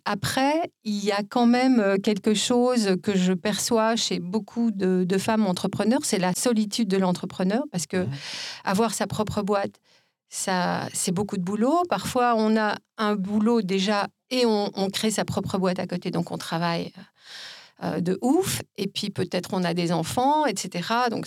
après, 0.05 0.71
il 0.85 1.05
y 1.05 1.13
a 1.13 1.23
quand 1.29 1.47
même 1.47 1.99
quelque 2.03 2.35
chose 2.35 2.97
que 3.03 3.17
je 3.17 3.33
perçois 3.33 3.97
chez 3.97 4.21
beaucoup 4.21 4.71
de, 4.71 5.19
femmes 5.19 5.47
entrepreneurs, 5.47 6.01
c'est 6.03 6.19
la 6.19 6.33
solitude 6.35 6.89
de 6.89 6.97
l'entrepreneur, 6.97 7.65
parce 7.71 7.87
que 7.87 8.07
avoir 8.65 8.95
sa 8.95 9.07
propre 9.07 9.43
boîte, 9.43 9.81
ça, 10.29 10.89
c'est 10.93 11.13
beaucoup 11.13 11.37
de 11.37 11.43
boulot. 11.43 11.83
Parfois, 11.89 12.35
on 12.37 12.57
a 12.57 12.77
un 12.99 13.15
boulot 13.15 13.63
déjà 13.63 14.09
et 14.31 14.47
on, 14.47 14.71
on 14.75 14.89
crée 14.91 15.11
sa 15.11 15.25
propre 15.25 15.59
boîte 15.59 15.79
à 15.79 15.87
côté, 15.87 16.11
donc 16.11 16.31
on 16.33 16.39
travaille 16.39 16.93
euh, 17.83 18.01
de 18.01 18.19
ouf, 18.23 18.63
et 18.77 18.87
puis 18.87 19.11
peut-être 19.11 19.51
on 19.53 19.65
a 19.65 19.75
des 19.75 19.91
enfants, 19.91 20.47
etc. 20.47 20.89
Donc, 21.11 21.27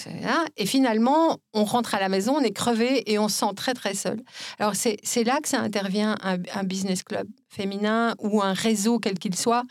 et 0.55 0.65
finalement, 0.65 1.39
on 1.53 1.65
rentre 1.65 1.93
à 1.93 1.99
la 1.99 2.07
maison, 2.07 2.37
on 2.37 2.41
est 2.41 2.53
crevé 2.53 3.11
et 3.11 3.19
on 3.19 3.27
se 3.27 3.39
sent 3.39 3.53
très 3.57 3.73
très 3.73 3.93
seul. 3.93 4.21
Alors 4.57 4.73
c'est 4.75 5.23
là 5.25 5.39
que 5.41 5.49
ça 5.49 5.59
intervient 5.59 6.15
un, 6.21 6.63
business 6.63 7.03
club 7.03 7.27
féminin 7.49 8.15
ou 8.19 8.41
un 8.41 8.53
réseau 8.53 8.97
quel 8.97 9.19
qu'il 9.19 9.35
soit, 9.35 9.63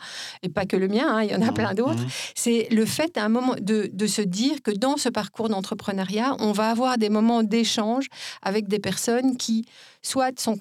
et 0.43 0.49
pas 0.49 0.65
que 0.67 0.77
le 0.77 0.87
mien, 0.87 1.07
hein, 1.07 1.23
il 1.23 1.31
y 1.31 1.35
en 1.35 1.41
a 1.41 1.49
mmh, 1.49 1.53
plein 1.55 1.73
d'autres. 1.73 2.03
Mmh. 2.03 2.09
C'est 2.35 2.67
le 2.69 2.85
fait 2.85 3.17
à 3.17 3.25
un 3.25 3.29
moment 3.29 3.55
de, 3.59 3.89
de 3.91 4.07
se 4.07 4.21
dire 4.21 4.61
que 4.61 4.69
dans 4.71 4.97
ce 4.97 5.09
parcours 5.09 5.49
d'entrepreneuriat, 5.49 6.35
on 6.39 6.51
va 6.51 6.69
avoir 6.69 6.99
des 6.99 7.09
moments 7.09 7.41
d'échange 7.41 8.05
avec 8.43 8.67
des 8.67 8.79
personnes 8.79 9.35
qui 9.37 9.65
soit 10.03 10.39
sont 10.39 10.57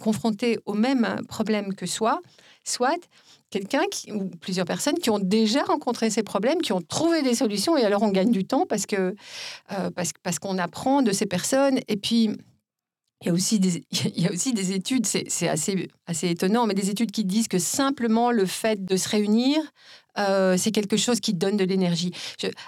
confrontées 0.00 0.58
au 0.66 0.74
même 0.74 1.22
problème 1.28 1.74
que 1.74 1.86
soi, 1.86 2.20
soit 2.62 3.08
quelqu'un 3.58 3.82
ou 4.12 4.30
plusieurs 4.40 4.66
personnes 4.66 4.98
qui 4.98 5.10
ont 5.10 5.18
déjà 5.18 5.62
rencontré 5.62 6.10
ces 6.10 6.22
problèmes, 6.22 6.60
qui 6.60 6.72
ont 6.72 6.82
trouvé 6.82 7.22
des 7.22 7.34
solutions, 7.34 7.76
et 7.76 7.84
alors 7.84 8.02
on 8.02 8.10
gagne 8.10 8.30
du 8.30 8.44
temps 8.44 8.66
parce 8.66 8.86
que 8.86 9.14
euh, 9.72 9.90
parce, 9.94 10.12
parce 10.22 10.38
qu'on 10.38 10.58
apprend 10.58 11.02
de 11.02 11.12
ces 11.12 11.26
personnes. 11.26 11.78
Et 11.88 11.96
puis 11.96 12.30
il 13.26 13.30
y 13.30 13.32
a 13.32 13.34
aussi 13.34 13.58
des, 13.58 13.82
il 14.16 14.22
y 14.22 14.28
a 14.28 14.32
aussi 14.32 14.52
des 14.52 14.72
études, 14.72 15.04
c'est 15.04 15.48
assez, 15.48 15.88
assez 16.06 16.28
étonnant, 16.28 16.66
mais 16.66 16.74
des 16.74 16.90
études 16.90 17.10
qui 17.10 17.24
disent 17.24 17.48
que 17.48 17.58
simplement 17.58 18.30
le 18.30 18.46
fait 18.46 18.84
de 18.84 18.96
se 18.96 19.08
réunir, 19.08 19.58
euh, 20.18 20.56
c'est 20.56 20.70
quelque 20.70 20.96
chose 20.96 21.18
qui 21.18 21.34
donne 21.34 21.56
de 21.56 21.64
l'énergie. 21.64 22.12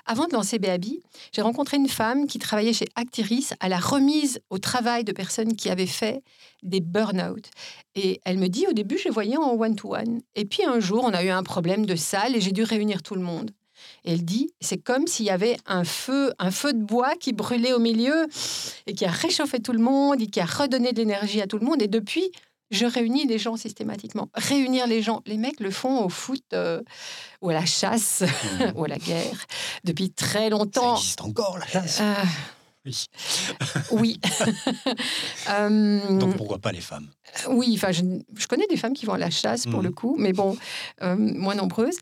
Avant 0.05 0.27
de 0.27 0.33
lancer 0.33 0.59
Béabi, 0.59 1.01
j'ai 1.33 1.43
rencontré 1.43 1.77
une 1.77 1.89
femme 1.89 2.27
qui 2.27 2.39
travaillait 2.39 2.73
chez 2.73 2.87
Actiris 2.97 3.55
à 3.61 3.69
la 3.69 3.79
remise 3.79 4.41
au 4.51 4.59
travail 4.59 5.05
de 5.05 5.13
personnes 5.13 5.55
qui 5.55 5.71
avaient 5.71 5.87
fait 5.87 6.23
des 6.65 6.81
burn-out. 6.81 7.49
Et 7.95 8.21
elle 8.25 8.39
me 8.39 8.49
dit, 8.49 8.67
au 8.69 8.73
début, 8.73 8.99
je 8.99 9.05
les 9.05 9.11
voyais 9.11 9.37
en 9.37 9.55
one-to-one. 9.55 10.21
Et 10.35 10.45
puis 10.45 10.65
un 10.65 10.81
jour, 10.81 11.05
on 11.05 11.15
a 11.15 11.23
eu 11.23 11.31
un 11.31 11.45
problème 11.45 11.87
de 11.87 11.95
salle 11.95 12.37
et 12.37 12.41
j'ai 12.41 12.53
dû 12.53 12.65
réunir 12.65 13.03
tout 13.03 13.15
le 13.15 13.23
monde. 13.23 13.53
Elle 14.05 14.25
dit, 14.25 14.51
c'est 14.61 14.79
comme 14.79 15.07
s'il 15.07 15.27
y 15.27 15.31
avait 15.31 15.57
un 15.67 15.85
feu, 15.85 16.33
un 16.39 16.51
feu 16.51 16.73
de 16.73 16.83
bois 16.83 17.15
qui 17.19 17.33
brûlait 17.33 17.73
au 17.73 17.79
milieu 17.79 18.27
et 18.87 18.95
qui 18.95 19.05
a 19.05 19.11
réchauffé 19.11 19.61
tout 19.61 19.73
le 19.73 19.81
monde 19.81 20.21
et 20.21 20.27
qui 20.27 20.41
a 20.41 20.47
redonné 20.47 20.93
de 20.93 20.99
l'énergie 20.99 21.41
à 21.41 21.47
tout 21.47 21.59
le 21.59 21.67
monde. 21.67 21.83
Et 21.83 21.89
depuis, 21.89 22.31
je 22.71 22.87
réunis 22.87 23.27
les 23.27 23.39
gens 23.39 23.57
systématiquement. 23.57 24.29
Réunir 24.35 24.87
les 24.87 25.03
gens, 25.03 25.23
les 25.27 25.37
mecs 25.37 25.61
le 25.61 25.71
font 25.71 26.05
au 26.05 26.09
foot 26.09 26.43
euh, 26.53 26.83
ou 27.41 27.51
à 27.51 27.55
la 27.55 27.67
chasse 27.67 28.23
mmh. 28.23 28.65
ou 28.77 28.85
à 28.85 28.89
la 28.89 28.99
guerre 28.99 29.47
depuis 29.85 30.11
très 30.11 30.51
longtemps. 30.51 30.97
Ça 30.97 31.01
existe 31.03 31.21
encore 31.23 31.59
la 31.59 31.67
chasse. 31.67 32.01
Euh, 32.01 32.15
oui. 32.85 33.07
oui. 33.91 34.21
Euh, 35.51 36.19
Donc 36.19 36.37
pourquoi 36.37 36.59
pas 36.59 36.73
les 36.73 36.83
femmes? 36.83 37.09
Oui, 37.49 37.73
enfin 37.75 37.91
je, 37.91 38.03
je, 38.37 38.47
connais 38.47 38.67
des 38.67 38.77
femmes 38.77 38.93
qui 38.93 39.07
vont 39.07 39.15
à 39.15 39.19
la 39.19 39.31
chasse 39.31 39.65
pour 39.65 39.81
le 39.81 39.89
mmh. 39.89 39.95
coup, 39.95 40.17
mais 40.19 40.35
bon, 40.35 40.59
moins 41.01 41.55
nombreuses. 41.55 41.99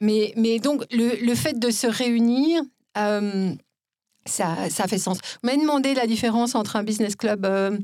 Mais, 0.00 0.32
mais 0.36 0.58
donc 0.58 0.84
le, 0.90 1.24
le, 1.24 1.34
fait 1.34 1.58
de 1.58 1.70
se 1.70 1.86
réunir 1.86 2.62
ça, 4.26 4.70
ça, 4.70 4.86
fait 4.86 4.98
sens. 4.98 5.18
Vous 5.18 5.48
m'avez 5.48 5.60
demandé 5.60 5.94
la 5.94 6.06
différence 6.06 6.54
entre 6.54 6.76
un 6.76 6.84
business 6.84 7.16
club 7.16 7.44
euh, 7.44 7.76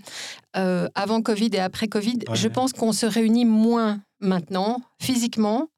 euh, 0.57 0.89
avant 0.95 1.21
Covid 1.21 1.51
et 1.53 1.59
après 1.59 1.89
Covid. 1.89 2.19
Je 2.33 2.49
pense 2.49 2.73
qu'on 2.73 2.93
se 2.93 3.07
réunit 3.07 3.45
moins 3.45 4.01
maintenant, 4.21 4.81
physiquement. 5.01 5.69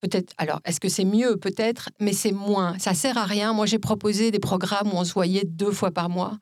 Peut-être. 0.00 0.34
Alors, 0.36 0.60
est-ce 0.64 0.80
que 0.80 0.88
c'est 0.88 1.04
mieux? 1.04 1.36
Peut-être, 1.36 1.90
mais 2.00 2.12
c'est 2.12 2.32
moins. 2.32 2.78
Ça 2.78 2.92
sert 2.92 3.16
à 3.16 3.24
rien. 3.24 3.52
Moi, 3.52 3.66
j'ai 3.66 3.78
proposé 3.78 4.30
des 4.30 4.38
programmes 4.38 4.88
où 4.92 4.96
on 4.96 5.04
se 5.04 5.14
voyait 5.14 5.44
deux 5.46 5.70
fois 5.70 5.92
par 5.92 6.10
mois. 6.10 6.38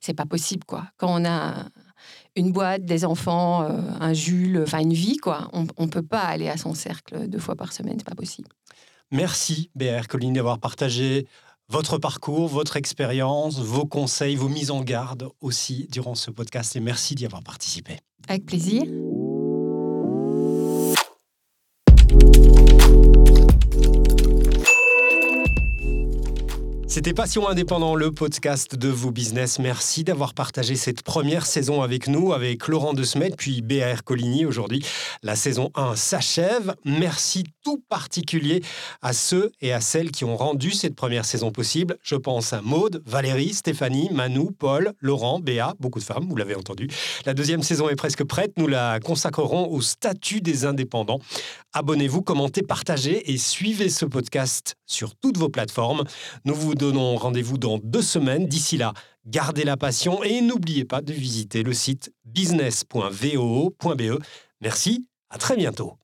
C'est 0.00 0.12
pas 0.12 0.26
possible, 0.26 0.64
quoi. 0.64 0.84
Quand 0.98 1.08
on 1.08 1.24
a 1.24 1.54
une 2.36 2.52
boîte, 2.52 2.84
des 2.84 3.04
enfants, 3.04 3.62
euh, 3.62 3.80
un 4.00 4.12
Jules, 4.12 4.62
enfin 4.62 4.80
une 4.80 4.92
vie, 4.92 5.16
quoi. 5.16 5.48
On 5.52 5.62
ne 5.62 5.90
peut 5.90 6.02
pas 6.02 6.20
aller 6.20 6.48
à 6.48 6.56
son 6.56 6.74
cercle 6.74 7.28
deux 7.28 7.38
fois 7.38 7.56
par 7.56 7.72
semaine. 7.72 7.96
C'est 7.98 8.08
pas 8.08 8.14
possible. 8.14 8.48
Merci, 9.10 9.70
BR 9.74 10.06
Colline, 10.08 10.34
d'avoir 10.34 10.58
partagé 10.58 11.26
votre 11.68 11.98
parcours, 11.98 12.48
votre 12.48 12.76
expérience, 12.76 13.58
vos 13.58 13.86
conseils, 13.86 14.36
vos 14.36 14.48
mises 14.48 14.70
en 14.70 14.82
garde 14.82 15.28
aussi 15.40 15.88
durant 15.90 16.14
ce 16.14 16.30
podcast 16.30 16.76
et 16.76 16.80
merci 16.80 17.14
d'y 17.14 17.26
avoir 17.26 17.42
participé. 17.42 17.98
Avec 18.28 18.46
plaisir. 18.46 18.84
C'était 27.06 27.22
Passion 27.22 27.48
Indépendant, 27.48 27.94
le 27.94 28.10
podcast 28.10 28.74
de 28.74 28.88
Vous 28.88 29.12
Business. 29.12 29.60
Merci 29.60 30.02
d'avoir 30.02 30.34
partagé 30.34 30.74
cette 30.74 31.02
première 31.02 31.46
saison 31.46 31.82
avec 31.82 32.08
nous, 32.08 32.32
avec 32.32 32.66
Laurent 32.66 32.94
De 32.94 33.04
Smet, 33.04 33.30
puis 33.38 33.62
BAR 33.62 34.02
Coligny 34.02 34.44
aujourd'hui. 34.44 34.84
La 35.22 35.36
saison 35.36 35.70
1 35.76 35.94
s'achève. 35.94 36.74
Merci 36.84 37.44
tout 37.66 37.82
particulier 37.88 38.62
à 39.02 39.12
ceux 39.12 39.50
et 39.60 39.72
à 39.72 39.80
celles 39.80 40.12
qui 40.12 40.24
ont 40.24 40.36
rendu 40.36 40.70
cette 40.70 40.94
première 40.94 41.24
saison 41.24 41.50
possible. 41.50 41.96
Je 42.00 42.14
pense 42.14 42.52
à 42.52 42.62
Maude, 42.62 43.02
Valérie, 43.04 43.54
Stéphanie, 43.54 44.08
Manou, 44.12 44.52
Paul, 44.56 44.92
Laurent, 45.00 45.40
Béa, 45.40 45.74
beaucoup 45.80 45.98
de 45.98 46.04
femmes, 46.04 46.28
vous 46.28 46.36
l'avez 46.36 46.54
entendu. 46.54 46.86
La 47.24 47.34
deuxième 47.34 47.64
saison 47.64 47.88
est 47.88 47.96
presque 47.96 48.22
prête. 48.22 48.52
Nous 48.56 48.68
la 48.68 49.00
consacrerons 49.00 49.68
au 49.68 49.80
statut 49.80 50.40
des 50.40 50.64
indépendants. 50.64 51.18
Abonnez-vous, 51.72 52.22
commentez, 52.22 52.62
partagez 52.62 53.32
et 53.32 53.36
suivez 53.36 53.88
ce 53.88 54.04
podcast 54.04 54.76
sur 54.86 55.16
toutes 55.16 55.36
vos 55.36 55.48
plateformes. 55.48 56.04
Nous 56.44 56.54
vous 56.54 56.76
donnons 56.76 57.16
rendez-vous 57.16 57.58
dans 57.58 57.78
deux 57.82 58.00
semaines. 58.00 58.46
D'ici 58.46 58.76
là, 58.76 58.92
gardez 59.26 59.64
la 59.64 59.76
passion 59.76 60.22
et 60.22 60.40
n'oubliez 60.40 60.84
pas 60.84 61.00
de 61.00 61.12
visiter 61.12 61.64
le 61.64 61.72
site 61.72 62.12
business.voo.be. 62.26 64.22
Merci, 64.60 65.08
à 65.30 65.38
très 65.38 65.56
bientôt. 65.56 65.98